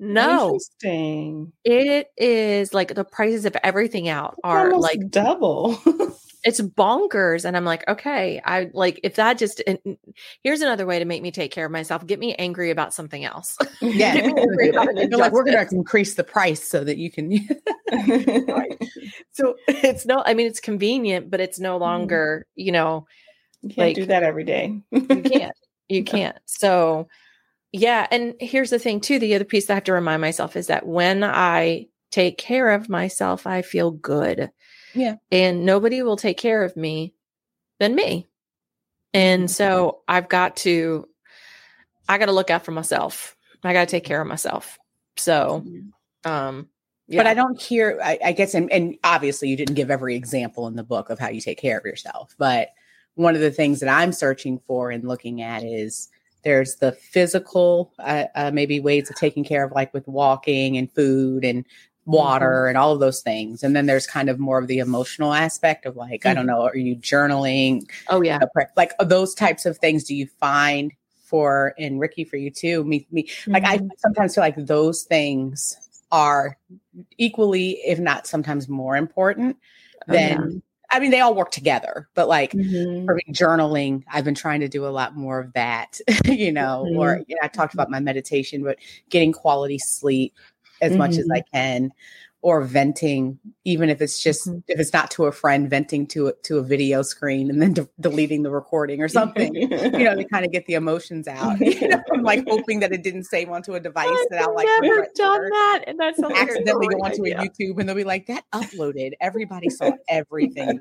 [0.00, 1.52] no, Interesting.
[1.64, 5.78] it is like the prices of everything out are like double.
[6.46, 9.78] it's bonkers and i'm like okay i like if that just and
[10.42, 13.24] here's another way to make me take care of myself get me angry about something
[13.24, 13.58] else.
[13.82, 14.14] Yeah.
[14.14, 17.32] Get me angry about like, we're gonna increase the price so that you can.
[19.32, 21.82] so it's no i mean it's convenient but it's no mm-hmm.
[21.82, 23.06] longer you know
[23.62, 24.80] You can't Like- do that every day.
[24.90, 25.56] you can't.
[25.88, 26.36] You can't.
[26.46, 27.08] So
[27.72, 30.56] yeah and here's the thing too the other piece that i have to remind myself
[30.56, 34.50] is that when i take care of myself i feel good
[34.96, 35.16] Yeah.
[35.30, 37.14] and nobody will take care of me
[37.78, 38.26] than me
[39.14, 41.06] and so i've got to
[42.08, 44.78] i got to look out for myself i got to take care of myself
[45.16, 45.64] so
[46.24, 46.68] um
[47.08, 47.20] yeah.
[47.20, 50.66] But I don't hear, I, I guess, and, and obviously you didn't give every example
[50.66, 52.34] in the book of how you take care of yourself.
[52.36, 52.70] But
[53.14, 56.08] one of the things that I'm searching for and looking at is
[56.42, 60.90] there's the physical, uh, uh, maybe ways of taking care of, like with walking and
[60.92, 61.64] food and
[62.06, 62.68] water mm-hmm.
[62.70, 63.62] and all of those things.
[63.62, 66.56] And then there's kind of more of the emotional aspect of like, I don't mm-hmm.
[66.56, 67.88] know, are you journaling?
[68.08, 68.38] oh yeah.
[68.76, 70.92] Like those types of things do you find
[71.26, 73.88] for and ricky for you too me me like i mm-hmm.
[73.98, 75.76] sometimes feel like those things
[76.12, 76.56] are
[77.18, 79.56] equally if not sometimes more important
[80.08, 83.06] Oh, than i mean they all work together but like Mhm.
[83.06, 86.86] for me, journaling i've been trying to do a lot more of that you know
[86.94, 88.78] or you know, i talked about my meditation but
[89.10, 90.32] getting quality sleep
[90.80, 91.90] as much as i can
[92.42, 94.62] or venting even if it's just Mhm.
[94.68, 97.72] if it's not to a friend venting to a, to a video screen and then
[97.72, 101.58] de- deleting the recording or something you know to kind of get the emotions out.
[101.60, 104.68] You know i'm like hoping that it didn't save onto a device that i'll like
[104.68, 108.26] I've never done that and that's accidentally go onto a youtube and they'll be like
[108.26, 109.12] that uploaded.
[109.20, 110.78] Everybody saw everything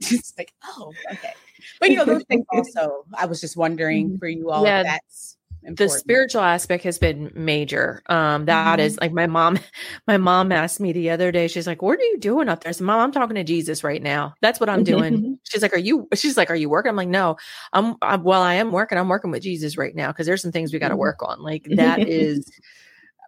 [0.00, 1.32] it's like oh okay.
[1.80, 5.36] But you know those things also i was just wondering for you all Yeah, if
[5.62, 8.02] that's the spiritual aspect has been major.
[8.06, 9.58] Um that is like my mom
[10.06, 12.70] my mom asked me the other day she's like what are you doing up there?
[12.70, 14.34] I said, mom i'm talking to jesus right now.
[14.42, 15.22] That's what i'm doing.
[15.44, 16.90] She's like are you she's like are you working?
[16.90, 17.36] I'm like no
[17.72, 18.98] i'm, I'm well i am working.
[18.98, 20.98] I'm working with jesus right now because there's some things we got to Mhm.
[20.98, 21.42] work on.
[21.42, 22.50] Like that is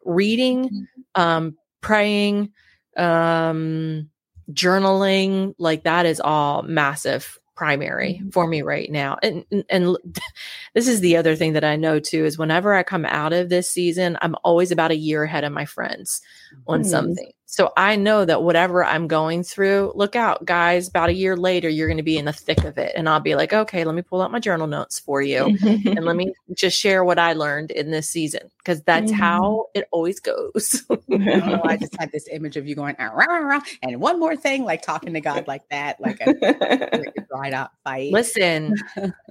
[0.05, 2.53] reading um praying
[2.97, 4.09] um
[4.53, 9.17] journaling like that is all massive primary for me right now.
[9.23, 9.97] And, and and
[10.75, 13.49] this is the other thing that i know too is whenever i come out of
[13.49, 16.21] this season i'm always about a year ahead of my friends
[16.67, 16.87] on Mhm.
[16.87, 21.37] something so i know that whatever i'm going through look out guys about a year
[21.37, 23.85] later you're going to be in the thick of it and i'll be like okay
[23.85, 25.45] let me pull out my journal notes for you
[25.85, 29.17] and let me just share what I learned in this season because that's Mhm.
[29.17, 30.85] how it always goes.
[30.91, 33.61] I don't know, I just had this image of you going "Ah, rah, rah, rah,"
[33.83, 37.55] and one more thing, like talking to God like that, like a, like a dried
[37.55, 38.13] out fight.
[38.13, 38.75] Listen,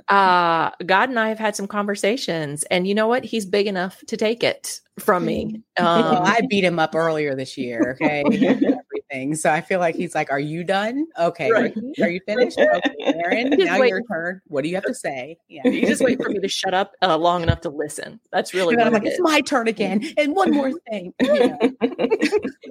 [0.10, 3.24] uh, God and I have had some conversations, and you know what?
[3.24, 5.62] He's big enough to take it from me.
[5.80, 7.94] well, Um, I beat him up earlier this year.
[7.94, 9.36] Okay, everything.
[9.36, 11.06] So I feel like he's like, "Are you done?
[11.20, 11.76] Okay, Right.
[12.02, 12.60] Are you finished?
[12.74, 13.90] Okay, Erin, now wait.
[13.90, 14.42] your turn.
[14.48, 15.38] What do you have to say?
[15.48, 18.20] Yeah, you just wait for me to shut up uh, long enough to listen.
[18.32, 20.72] That's really And then I'm what like, it it's my turn again, and one more
[20.90, 21.14] thing.
[21.22, 21.58] You know?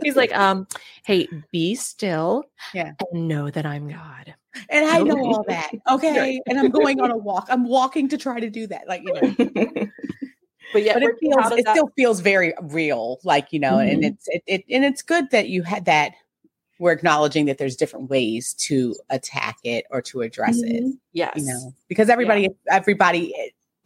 [0.02, 0.66] He's like, um,
[1.04, 2.92] hey, be still, Yeah.
[3.12, 4.34] and know that I'm God.
[4.68, 5.70] And I know all that.
[5.90, 7.46] Okay, and I'm going on a walk.
[7.50, 8.86] I'm walking to try to do that.
[8.88, 9.86] Like you know.
[10.72, 14.02] But yeah, but it feels it that- still feels very real like you know and
[14.02, 14.06] Mhm.
[14.06, 16.12] it's it, it and it's good that you had that
[16.78, 20.82] we're acknowledging that there's different ways to attack it or to address it
[21.12, 23.34] yes, you know because everybody everybody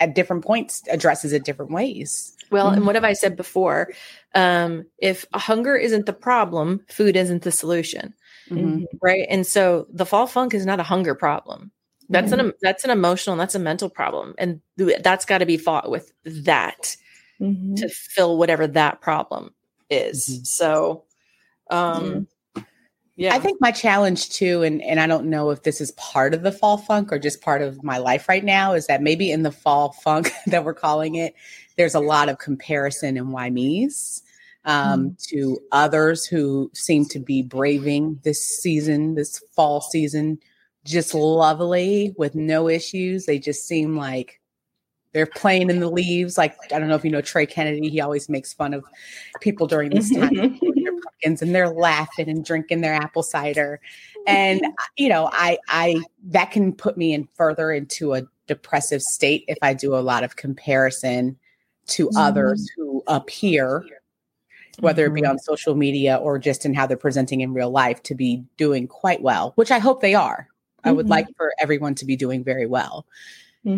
[0.01, 2.77] at different points addresses it different ways Well, Mhm.
[2.77, 3.93] and what have I said before?
[4.37, 8.15] Um, if hunger isn't the problem, food isn't the solution,
[8.51, 8.85] Mhm.
[9.03, 9.27] right?
[9.29, 11.73] And so the fall funk is not a hunger problem.
[12.09, 15.91] That's an that's an emotional, that's a mental problem, and that's got to be fought
[15.91, 16.97] with that
[17.41, 17.77] Mhm.
[17.77, 19.55] to fill whatever that problem
[19.91, 20.29] is.
[20.29, 20.47] Mhm.
[20.47, 21.05] So,
[21.71, 22.27] um,
[23.17, 26.35] yeah, I think my challenge too, and, and I don't know if this is part
[26.35, 29.31] of the fall funk or just part of my life right now, is that maybe
[29.31, 31.35] in the fall funk that we're calling it,
[31.77, 34.23] there's a lot of comparison and why me's
[34.67, 40.39] um, to others who seem to be braving this season, this fall season,
[40.87, 43.27] just lovely with no issues.
[43.27, 44.41] They just seem like
[45.13, 46.39] they're playing in the leaves.
[46.39, 48.85] Like, I don't know if you know Trey Kennedy, he always makes fun of
[49.41, 50.59] people during this time
[51.17, 53.81] pumpkins and they're laughing and drinking their apple cider.
[54.27, 54.63] And
[54.97, 59.59] you know, I I that can put me in further into a depressive state if
[59.63, 61.39] I do a lot of comparison
[61.89, 62.83] to others mm-hmm.
[62.83, 63.85] who appear,
[64.81, 65.31] whether it be mm-hmm.
[65.31, 68.87] on social media or just in how they're presenting in real life, to be doing
[68.89, 70.49] quite well, which I hope they are.
[70.87, 71.11] I would Mhm.
[71.11, 73.07] like for everyone to be doing very well.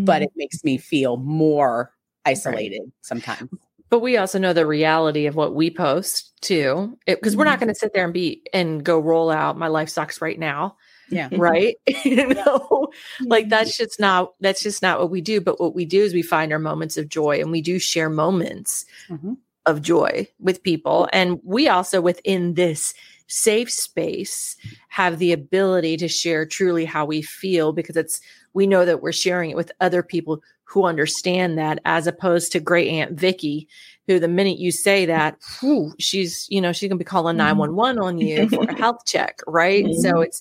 [0.04, 1.90] but it makes me feel more
[2.26, 3.48] isolated sometimes.
[3.88, 7.70] But we also know the reality of what we post too, because we're not going
[7.72, 10.76] to sit there and be and go roll out my life sucks right now,
[11.08, 11.30] Yeah.
[11.32, 11.74] right?
[12.04, 12.88] you know,
[13.22, 15.40] like that's just not that's just not what we do.
[15.40, 18.10] But what we do is we find our moments of joy, and we do share
[18.10, 19.38] moments Mhm.
[19.64, 22.92] of joy with people, and we also within this
[23.28, 24.56] safe space
[24.88, 28.20] have the ability to share truly how we feel because it's
[28.54, 32.60] we know that we're sharing it with other people who understand that as opposed to
[32.60, 33.68] great aunt vicky
[34.08, 37.36] who the minute you say that whew, she's you know she's going to be calling
[37.36, 37.58] mm-hmm.
[37.58, 39.86] 911 on you for a health check right?
[40.00, 40.40] So it's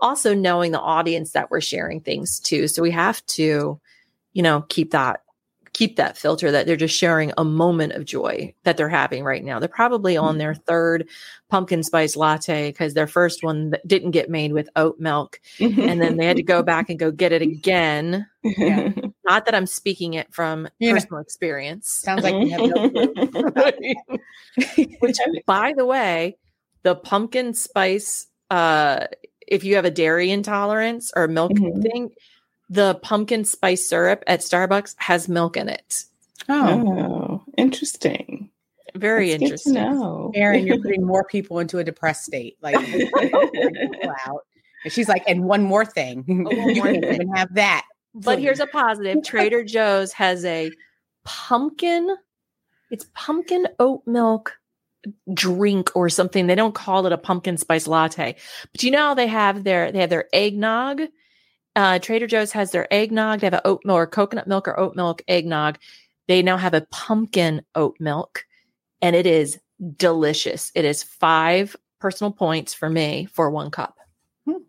[0.00, 2.68] also knowing the audience that we're sharing things to.
[2.68, 3.80] So we have to
[4.32, 5.20] you know keep that
[5.78, 9.44] keep that filter that they're just sharing a moment of joy that they're having right
[9.44, 9.60] now.
[9.60, 11.08] They're probably on their third
[11.50, 16.16] pumpkin spice latte because their first one didn't get made with oat milk and then
[16.16, 18.26] they had to go back and go get it again.
[18.42, 18.90] Yeah.
[19.24, 21.88] not that i'm speaking it from know- personal experience.
[21.90, 23.72] Sounds like you have no
[25.00, 26.36] which by the way
[26.82, 29.06] the pumpkin spice uh
[29.46, 31.82] if you have a dairy intolerance or milk Mhm.
[31.82, 32.10] thing
[32.68, 36.04] the pumpkin spice syrup at starbucks has milk in it
[36.48, 38.48] Oh, oh, interesting.
[38.94, 40.32] very That's interesting know.
[40.34, 42.56] Erin, you're putting more people into a depressed state.
[42.62, 42.76] Like,
[44.26, 44.46] out.
[44.84, 46.24] And she's like, and one more thing.
[46.28, 47.14] Oh, one you more can't thing.
[47.22, 47.84] even have that.
[48.14, 50.70] but here's a positive trader joe's has a
[51.24, 52.16] pumpkin
[52.90, 54.56] it's pumpkin oat milk
[55.34, 58.34] drink or something they don't call it a pumpkin spice latte
[58.72, 61.02] but you know how they have their they have their eggnog
[61.78, 64.78] uh trader joe's has their eggnog they have an oat milk or coconut milk or
[64.78, 65.78] oat milk eggnog
[66.26, 68.44] they now have a pumpkin oat milk
[69.00, 69.58] and it is
[69.96, 73.96] delicious it is five personal points for me for one cup
[74.44, 74.62] Hmm.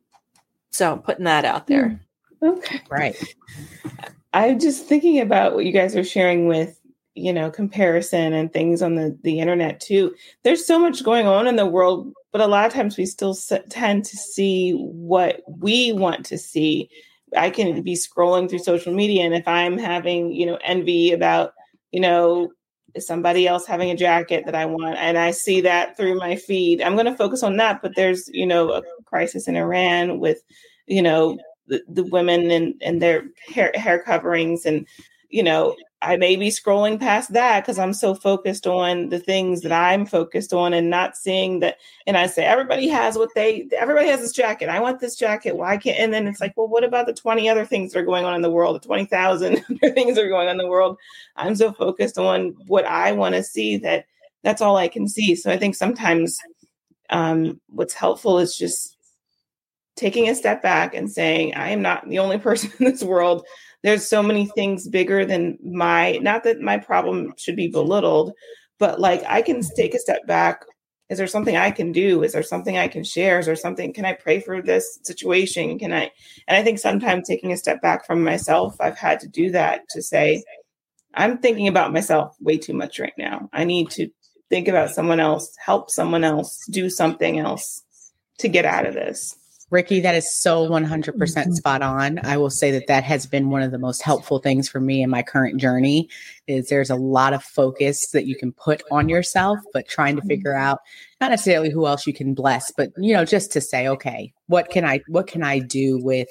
[0.69, 1.99] so putting that out there
[2.41, 2.81] Okay.
[2.89, 3.15] Right.
[4.33, 6.78] I'm just thinking about what you guys are sharing with,
[7.19, 10.13] you know, comparison and things on the, the internet too.
[10.43, 13.35] There's so much going on in the world, but a lot of times we still
[13.69, 16.89] tend to see what we want to see.
[17.37, 21.53] I can be scrolling through social media, and if I'm having, you know, envy about,
[21.91, 22.51] you know,
[22.97, 26.81] somebody else having a jacket that I want, and I see that through my feed,
[26.81, 27.83] I'm going to focus on that.
[27.83, 30.41] But there's, you know, a crisis in Iran with,
[30.87, 31.37] you know,
[31.69, 34.85] the, the women and, and their hair, hair coverings and
[35.29, 39.61] you know i may be scrolling past that because i'm so focused on the things
[39.61, 43.67] that i'm focused on and not seeing that and i say everybody has what they
[43.77, 44.69] everybody has this jacket.
[44.69, 45.55] I want this jacket.
[45.55, 48.05] Why can't and then it's like well what about the 20 other things that are
[48.05, 50.67] going on in the world the 20000 other things that are going on in the
[50.67, 50.97] world?
[51.35, 54.05] I'm so focused on what i want to see that
[54.43, 55.35] that's all i can see.
[55.35, 56.39] So i think sometimes
[57.09, 58.95] um, what's helpful is just
[59.95, 63.45] taking a step back and saying, I am not the only person in this world.
[63.83, 68.33] There's so many things bigger than my, not that my problem should be belittled,
[68.77, 70.65] but like I can take a step back.
[71.09, 72.21] Is there something I can do?
[72.21, 73.39] Is there something I can share?
[73.39, 75.79] Is there something, can I pray for this situation?
[75.79, 76.11] Can I,
[76.47, 79.81] and I think sometimes taking a step back from myself, I've had to do that
[79.91, 80.43] to say,
[81.15, 83.49] I'm thinking about myself way too much right now.
[83.51, 84.09] I need to
[84.49, 87.83] think about someone else, help someone else, do something else
[88.37, 89.35] to get out of this.
[89.71, 91.17] Ricky, that is so 100% Mm-hmm.
[91.19, 92.19] percent spot on.
[92.23, 95.03] I will say that that has been one of the most helpful things for me
[95.03, 96.09] in my current journey
[96.47, 100.21] is there's a lot of focus that you can put on yourself, but trying to
[100.23, 100.63] figure Mm-hmm.
[100.63, 100.79] out
[101.21, 104.69] not necessarily who else you can bless, but you know, just to say, okay, what
[104.69, 106.29] can I, what can I do with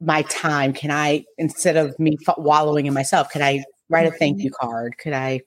[0.00, 0.72] my time?
[0.72, 4.50] Can I, instead of me f- wallowing in myself, could I write a thank you
[4.50, 4.96] card?
[4.98, 5.40] Could I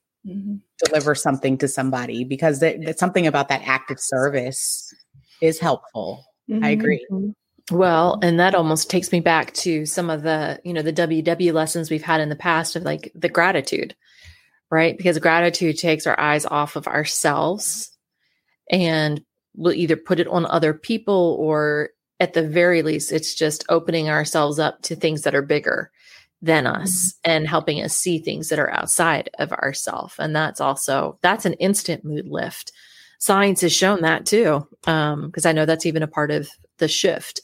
[0.85, 2.23] deliver something to somebody?
[2.23, 4.93] Because that, that's something about that active service
[5.41, 6.23] is helpful.
[6.49, 6.63] Mm-hmm.
[6.63, 7.05] I agree.
[7.71, 11.53] Well, and that almost takes me back to some of the, you know, the WW
[11.53, 13.93] lessons we've had in the past of like the gratitude,
[14.69, 14.97] right?
[14.97, 17.91] Because gratitude takes our eyes off of ourselves
[18.71, 19.21] and
[19.55, 24.09] we'll either put it on other people or at the very least, it's just opening
[24.09, 25.91] ourselves up to things that are bigger
[26.41, 30.15] than us and helping us see things that are outside of ourselves.
[30.19, 32.71] And that's also, that's an instant mood lift.
[33.19, 34.67] Science has shown that too.
[34.85, 37.41] Um, because I know that's even a part of the shift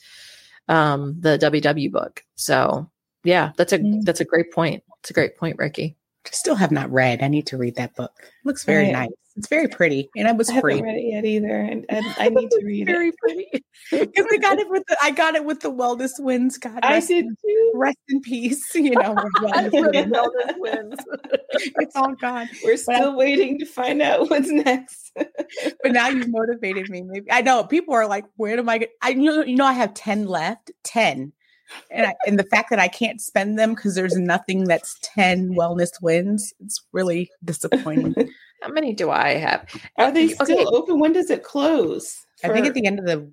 [0.69, 2.89] um the ww book so
[3.25, 4.05] yeah that's a Mm.
[4.05, 5.97] that's a great point it's a great point ricky
[6.31, 7.21] Still have not read.
[7.21, 8.11] I need to read that book.
[8.45, 8.93] looks very Right.
[8.93, 9.09] nice.
[9.35, 12.29] It's very pretty, and it was I haven't read it yet either, and, and I
[12.29, 13.15] need to read very it.
[13.25, 13.65] Very pretty
[14.13, 16.59] because I got it with the I got it with the Wellness Wins.
[16.59, 17.71] God, I rest, did too.
[17.73, 18.63] rest in peace.
[18.75, 20.95] You know, wellness wins.
[21.51, 22.47] it's all gone.
[22.63, 25.11] We're But still waiting to find out what's next.
[25.15, 27.01] But now you've motivated me.
[27.01, 28.91] Maybe I know people are like, "Where am I?" Get-?
[29.01, 30.71] I you know, you know I have ten left.
[30.83, 31.33] Ten.
[31.89, 35.55] And, I, and the fact that I can't spend them because there's nothing that's 10
[35.55, 38.15] wellness wins, it's really disappointing.
[38.61, 39.67] How many do I have?
[39.97, 40.65] Are they still Okay.
[40.67, 40.99] open?
[40.99, 42.25] When does it close?
[42.43, 43.29] I think at the end of the,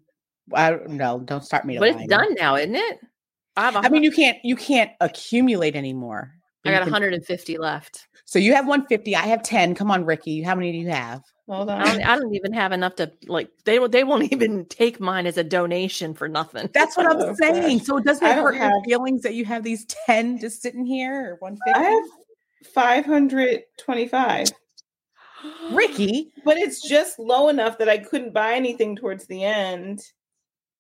[0.54, 2.06] I don't know, don't start me to But it's lie.
[2.06, 3.00] done now, isn't it?
[3.56, 3.76] I have.
[3.76, 6.32] a I mean, you can't, you can't accumulate anymore.
[6.64, 8.06] I got 150 left.
[8.24, 9.16] So you have 150.
[9.16, 9.74] I have 10.
[9.74, 10.42] Come on, Ricky.
[10.42, 11.22] How many do you have?
[11.51, 12.03] Hold I don't.
[12.07, 13.51] I don't even have enough to like.
[13.64, 16.70] They won't- they won't even take mine as a donation for nothing.
[16.72, 17.78] That's what I'm Oh, saying.
[17.78, 17.86] gosh.
[17.86, 20.38] So it doesn't I it don't hurt your have- feelings that you have these 10
[20.38, 21.72] just sitting here or 150?
[21.78, 22.05] I have
[22.72, 24.48] 525,
[25.72, 26.32] Ricky.
[26.44, 30.01] but it's just low enough that I couldn't buy anything towards the end.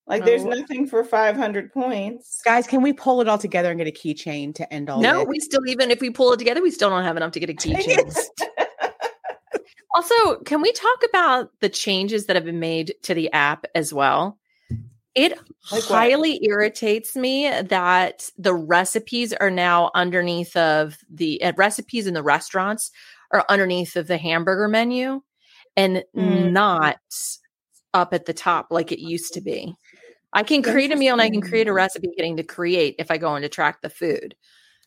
[0.06, 0.48] Like there's Oh.
[0.48, 2.42] nothing for 500 points.
[2.44, 5.20] Guys, can we pull it all together and get a keychain to end all no,
[5.20, 5.28] this?
[5.28, 7.48] we still even if we pull it together, we still don't have enough to get
[7.50, 8.12] a keychain.
[10.00, 13.92] Also, can we talk about the changes that have been made to the app as
[13.92, 14.38] well?
[15.14, 15.32] It
[15.70, 15.98] Like what?
[15.98, 22.22] highly irritates me that the recipes are now underneath of the uh, recipes in the
[22.22, 22.90] restaurants
[23.30, 25.20] are underneath of the hamburger menu
[25.76, 26.52] and Mm.
[26.54, 26.96] not
[27.92, 29.74] up at the top like it used to be.
[30.32, 33.10] I can create a meal and I can create a recipe getting to create if
[33.10, 34.34] I go in to track the food.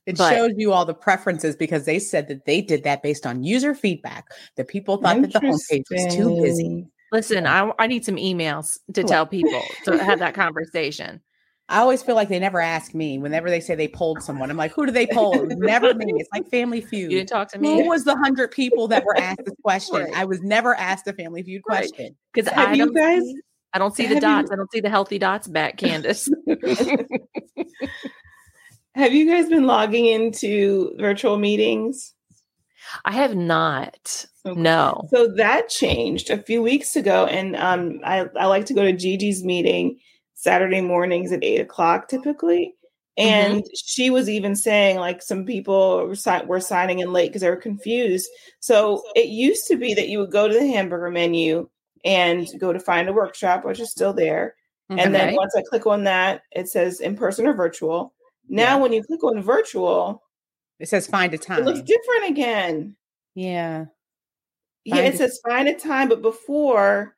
[0.05, 3.25] It But- shows you all the preferences because they said that they did that based
[3.25, 4.25] on user feedback.
[4.57, 6.85] That people thought that the homepage was too busy.
[7.11, 11.21] Listen, I, I need some emails to Well- tell people to have that conversation.
[11.69, 13.17] I always feel like they never ask me.
[13.17, 15.33] Whenever they say they polled someone, I'm like, who do they poll?
[15.47, 16.11] Never me.
[16.17, 17.09] It's like Family Feud.
[17.09, 17.81] You didn't talk to me.
[17.81, 19.95] Who was the hundred people that were asked this question?
[20.03, 20.13] Right.
[20.13, 21.87] I was never asked a Family Feud Right.
[21.89, 22.17] question.
[22.33, 23.35] because Have I you don't guys- see,
[23.71, 24.51] I don't see the have you- dots.
[24.51, 26.27] I don't see the healthy dots back, Candace.
[28.95, 32.13] Have you guys been logging into virtual meetings?
[33.05, 34.25] I have not.
[34.45, 34.59] Okay.
[34.59, 35.07] No.
[35.09, 38.93] So that changed a few weeks ago, and um, I, I like to go to
[38.93, 39.99] Gigi's meeting
[40.35, 42.75] Saturday mornings at eight o'clock typically.
[43.15, 47.41] And she was even saying like some people were, si- were signing in late because
[47.41, 48.27] they were confused.
[48.59, 51.69] So it used to be that you would go to the hamburger menu
[52.03, 54.55] and go to find a workshop, which is still there.
[54.89, 58.13] And then once I click on that, it says in person or virtual.
[58.53, 58.81] Now, Yeah.
[58.83, 60.21] when you click on virtual,
[60.79, 61.59] It says find a time.
[61.59, 62.95] it looks different again.
[63.35, 63.85] yeah.
[64.85, 67.15] Yeah, it a- says find a time, but before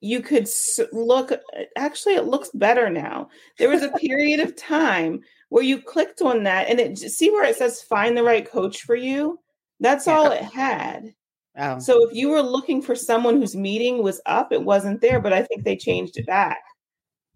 [0.00, 0.46] you could
[0.92, 1.32] look.
[1.32, 1.38] Uh,
[1.76, 3.30] actually, it looks better now.
[3.58, 7.44] There was a period of time where you clicked on that, and it see where
[7.44, 9.40] it says find the right coach for you.
[9.80, 10.16] That's Yeah.
[10.18, 11.14] all it had.
[11.56, 11.78] Oh.
[11.78, 15.20] So if you were looking for someone whose meeting was up, it wasn't there.
[15.20, 16.62] But I think they changed it back.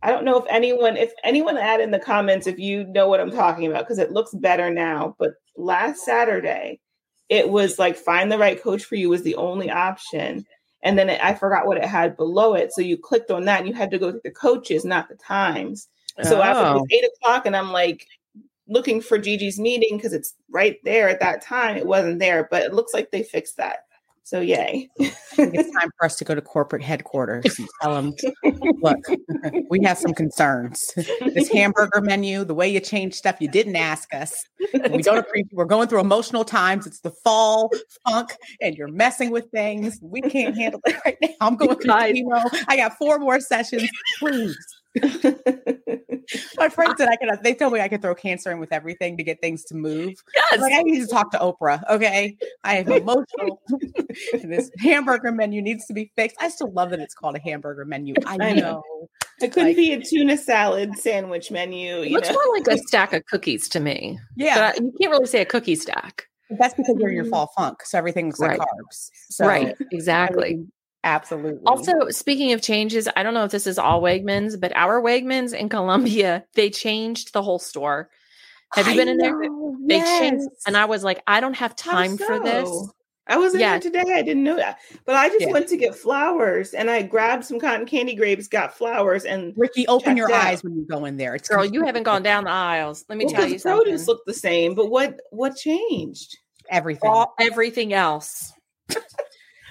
[0.03, 3.21] I don't know if anyone, if anyone add in the comments if you know what
[3.21, 5.17] I'm talking about because it looks better now.
[5.19, 6.81] But last Saturday,
[7.29, 10.47] it was like find the right coach for you was the only option,
[10.83, 12.73] and then it, I forgot what it had below it.
[12.73, 15.17] So you clicked on that, and you had to go to the coaches, not the
[15.17, 15.89] times.
[16.23, 16.75] So after it Oh.
[16.75, 18.07] was eight o'clock, and I'm like
[18.69, 21.77] looking for Gigi's meeting because it's right there at that time.
[21.77, 23.81] It wasn't there, but it looks like they fixed that.
[24.29, 24.91] So yay.
[24.99, 28.13] It's time for us to go to corporate headquarters and tell them,
[28.83, 28.99] look,
[29.71, 30.93] we have some concerns.
[31.33, 34.45] This hamburger menu, the way you change stuff, you didn't ask us.
[34.75, 35.47] We don't appreciate.
[35.53, 36.87] We're going through emotional times.
[36.87, 37.73] It's the fall
[38.07, 39.99] funk, and you're messing with things.
[40.03, 41.29] We can't handle it right now.
[41.41, 42.65] I'm going through chemo.
[42.69, 43.89] I got four more sessions.
[44.19, 44.59] Please.
[46.59, 47.31] My friend said I could.
[47.43, 50.15] They told me I could throw cancer in with everything to get things to move.
[50.35, 50.61] Yes.
[50.61, 51.83] Like I need to talk to Oprah.
[51.91, 53.63] Okay, I am emotional.
[54.35, 56.37] and this hamburger menu needs to be fixed.
[56.41, 58.15] I still love that it's called a hamburger menu.
[58.27, 58.47] I know.
[58.47, 58.83] I know.
[59.41, 62.03] It could Like- be a tuna salad sandwich menu.
[62.03, 62.35] It You looks know?
[62.35, 64.19] more like a stack of cookies to me.
[64.37, 66.27] Yeah, But you can't really say a cookie stack.
[66.59, 67.31] that's because you're in your mm.
[67.31, 68.69] fall funk, so everything's looks like Right.
[68.69, 69.11] carbs.
[69.31, 69.77] So right.
[69.93, 70.67] Exactly.
[71.05, 71.61] Everything- absolutely.
[71.67, 75.55] Also, speaking of changes, I don't know if this is all Wegmans, but our Wegmans
[75.55, 78.11] in Columbia, they changed the whole store.
[78.75, 79.39] Have you I been in there?
[79.39, 82.69] know, They changed, and I was like, I don't have How time for this.
[83.31, 83.79] I was in Yeah.
[83.79, 84.15] there today.
[84.15, 84.79] I didn't know that.
[85.05, 85.53] But I just Yeah.
[85.53, 89.87] went to get flowers and I grabbed some cotton candy grapes, got flowers, and Ricky,
[89.87, 90.47] open your out.
[90.47, 91.35] eyes when you go in there.
[91.35, 93.05] It's Girl, you haven't gone down the aisles.
[93.11, 93.85] Let me Well, tell 'cause you something.
[93.85, 94.75] produce looked the same.
[94.75, 96.39] But what what changed?
[96.71, 97.09] everything.
[97.11, 98.53] all, everything else.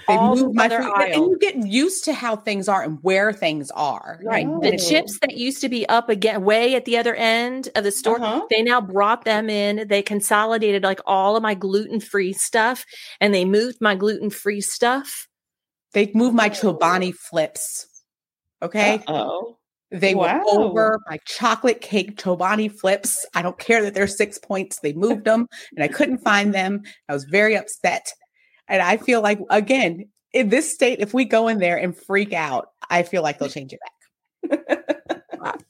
[0.08, 2.82] They all the moved my other food, and you get used to how things are
[2.82, 4.20] and where things are.
[4.24, 4.46] Right.
[4.48, 4.62] Oh.
[4.62, 7.92] The chips that used to be up again way at the other end of the
[7.92, 8.46] store, Uh-huh.
[8.50, 9.88] they now brought them in.
[9.88, 12.86] They consolidated like all of my gluten-free stuff
[13.20, 15.28] and they moved my gluten-free stuff.
[15.94, 17.88] They moved my Chobani flips.
[18.62, 19.04] Okay.
[19.08, 19.58] Oh,
[19.92, 20.42] They Wow.
[20.44, 23.26] were over my chocolate cake Chobani flips.
[23.34, 24.80] I don't care that they're six points.
[24.82, 26.82] They moved them and I couldn't find them.
[27.08, 28.06] I was very upset.
[28.68, 32.34] And I feel like, again, in this state, if we go in there and freak
[32.34, 33.94] out, I feel like they'll change it back.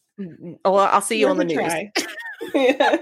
[0.66, 1.72] Well, I'll see you on the news.
[2.54, 2.98] Yeah.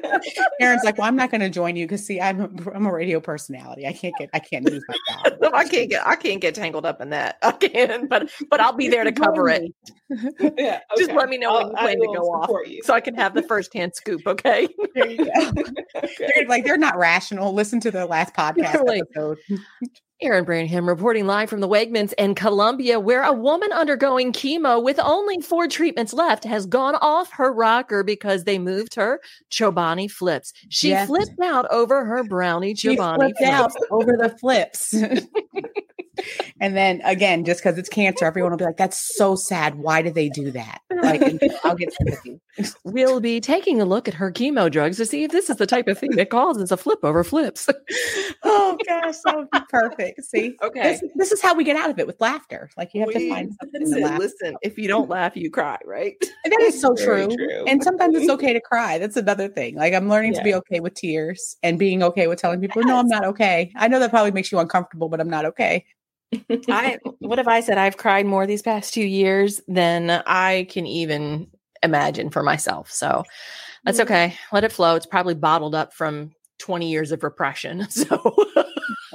[0.62, 2.94] Erin's like, well, I'm not going to join you because see, I'm a, I'm a
[2.94, 3.86] radio personality.
[3.86, 4.96] I can't get I can't lose my
[5.30, 5.38] job.
[5.54, 7.38] I can't get I can't get tangled up in that.
[7.44, 9.72] I can, but but I'll be there to cover it.
[10.58, 10.80] yeah.
[10.98, 12.82] Just let me know when I'll- you plan to go off, you.
[12.84, 14.22] so I can have the first hand scoop.
[14.26, 14.68] Okay.
[14.96, 15.52] There you go.
[16.18, 17.54] They're like they're not rational.
[17.54, 19.02] Listen to the last podcast Really?
[19.02, 19.38] episode.
[20.22, 24.98] Erin Branham reporting live from the Wegmans in Columbia, where a woman undergoing chemo with
[25.00, 29.20] only four treatments left has gone off her rocker because they moved her
[29.52, 30.54] Chobani flips.
[30.70, 31.08] She Yes.
[31.08, 33.52] flipped out over her brownie She Chobani flipped flips.
[33.52, 34.94] out over the flips.
[36.60, 39.76] and then again, just because it's cancer, everyone will be like, "That's so sad.
[39.76, 41.22] Why did they do that?" Like,
[41.64, 42.40] I'll get sympathy.
[42.84, 45.68] We'll be taking a look at her chemo drugs to see if this is the
[45.68, 47.70] type of thing that causes a flip over flips.
[48.48, 50.24] Oh gosh, that would be perfect.
[50.24, 50.84] See, Okay.
[50.84, 52.70] this, this is how we get out of it with laughter.
[52.78, 54.20] Like you have to find something to listen, laugh.
[54.20, 56.16] listen, if you don't laugh, you cry, right?
[56.44, 57.28] And that is so true.
[57.36, 57.66] true.
[57.68, 59.00] And sometimes it's okay to cry.
[59.00, 59.76] That's another thing.
[59.76, 63.00] Like I'm learning to be okay with tears and being okay with telling people, no,
[63.00, 63.72] I'm not okay.
[63.76, 65.86] I know that probably makes you uncomfortable, but I'm not okay.
[66.70, 67.78] I what have I said?
[67.78, 71.48] I've cried more these past two years than I can even
[71.84, 72.92] imagine for myself.
[72.92, 73.24] So
[73.84, 74.12] that's mm-hmm.
[74.12, 74.38] okay.
[74.52, 74.96] Let it flow.
[74.96, 77.88] It's probably bottled up from 20 years of repression.
[77.96, 78.36] So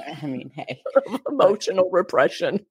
[0.21, 0.81] I mean, hey,
[1.29, 2.65] emotional repression.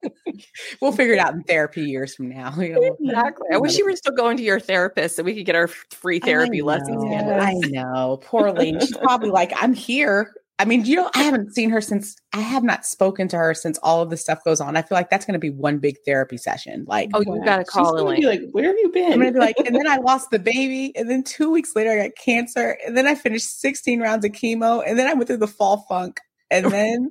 [0.81, 2.55] we'll figure it out in therapy years from now.
[2.59, 3.47] You know, Exactly.
[3.53, 6.19] I wish you were still going to your therapist so we could get our free
[6.19, 7.03] therapy I lessons.
[7.05, 8.21] I know.
[8.23, 8.81] Poor lady.
[8.81, 10.33] She's probably like, I'm here.
[10.61, 13.55] I mean, you know, I haven't seen her since I have not spoken to her
[13.55, 14.77] since all of this stuff goes on.
[14.77, 16.85] I feel like that's going to be one big therapy session.
[16.87, 18.23] Like, Oh, you got to call gonna Elaine.
[18.25, 19.11] like, where have you been?
[19.15, 21.91] I'm gonna be like, and then I lost the baby, and then two weeks later
[21.93, 25.29] I got cancer, and then I finished 16 rounds of chemo, and then I went
[25.29, 27.11] through the fall funk, and then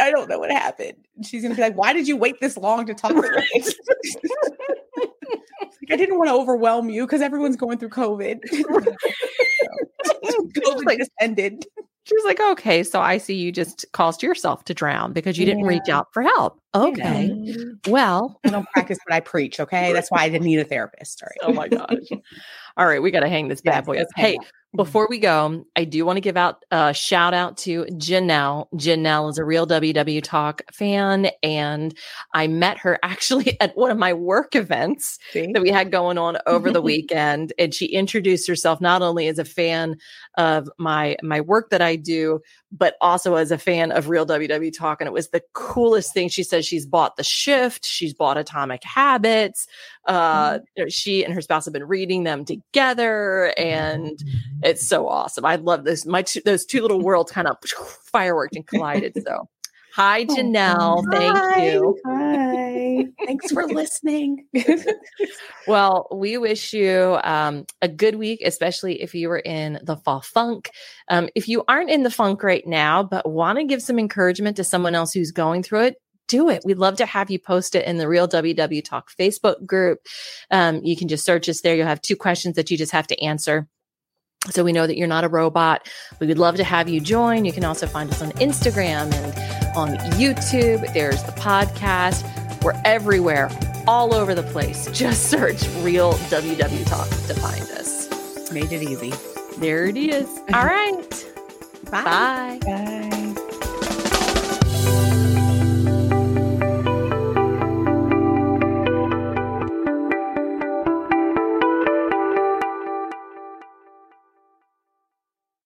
[0.00, 0.94] I don't know what happened.
[1.24, 3.62] She's gonna be like, "Why did you wait this long to talk to me?"
[5.62, 8.40] Like, I didn't want to overwhelm you because everyone's going through COVID.
[10.56, 11.64] COVID Like- just ended.
[12.04, 15.44] She was like, okay, so I see you just caused yourself to drown because you
[15.44, 16.58] didn't reach out for help.
[16.74, 17.30] Okay.
[17.30, 17.90] Mm-hmm.
[17.90, 19.60] Well, I don't practice what I preach.
[19.60, 21.22] Okay, that's why I didn't need a therapist.
[21.22, 21.38] All right.
[21.42, 22.20] oh my gosh.
[22.76, 24.08] All right, we got to hang this bad boy up.
[24.16, 24.38] Hey.
[24.70, 24.84] Mm-hmm.
[24.84, 28.68] before we go, I do want to give out a shout out to Janelle.
[28.74, 31.92] Janelle is a real WW Talk fan, and
[32.34, 35.50] I met her actually at one of my work events See?
[35.52, 37.52] that we had going on over the weekend.
[37.58, 39.96] And she introduced herself not only as a fan
[40.38, 42.38] of my my work that I do,
[42.70, 45.00] but also as a fan of real WW Talk.
[45.00, 46.28] And it was the coolest thing.
[46.28, 49.66] She says she's bought the shift, she's bought Atomic Habits.
[50.06, 54.59] Uh, know, she and her spouse have been reading them together, and mm-hmm.
[54.62, 55.44] It's so awesome.
[55.44, 56.06] I love this.
[56.06, 57.56] My two, those two little worlds kind of
[58.12, 59.16] fireworked and collided.
[59.26, 59.48] So,
[59.94, 61.66] hi Janelle, thank Hi.
[61.66, 61.98] you.
[62.06, 63.06] Hi.
[63.26, 64.46] Thanks for listening.
[65.66, 70.20] Well, we wish you um, a good week, especially if you were in the fall
[70.20, 70.70] funk.
[71.08, 74.56] Um, if you aren't in the funk right now, but want to give some encouragement
[74.56, 75.96] to someone else who's going through it,
[76.28, 76.62] do it.
[76.64, 79.98] We'd love to have you post it in the Real WW Talk Facebook group.
[80.50, 81.74] Um, you can just search us there.
[81.74, 83.68] You'll have two questions that you just have to answer.
[84.48, 85.86] So we know that you're not a robot.
[86.18, 87.44] We would love to have you join.
[87.44, 90.92] You can also find us on Instagram and on YouTube.
[90.94, 92.24] There's the podcast.
[92.62, 93.50] We're everywhere,
[93.86, 94.88] all over the place.
[94.92, 98.50] Just search Real WW Talk to find us.
[98.50, 99.12] Made it easy.
[99.58, 100.26] There it is.
[100.54, 101.26] All right.
[101.90, 102.02] Bye.
[102.02, 102.58] Bye.
[102.62, 103.29] Bye.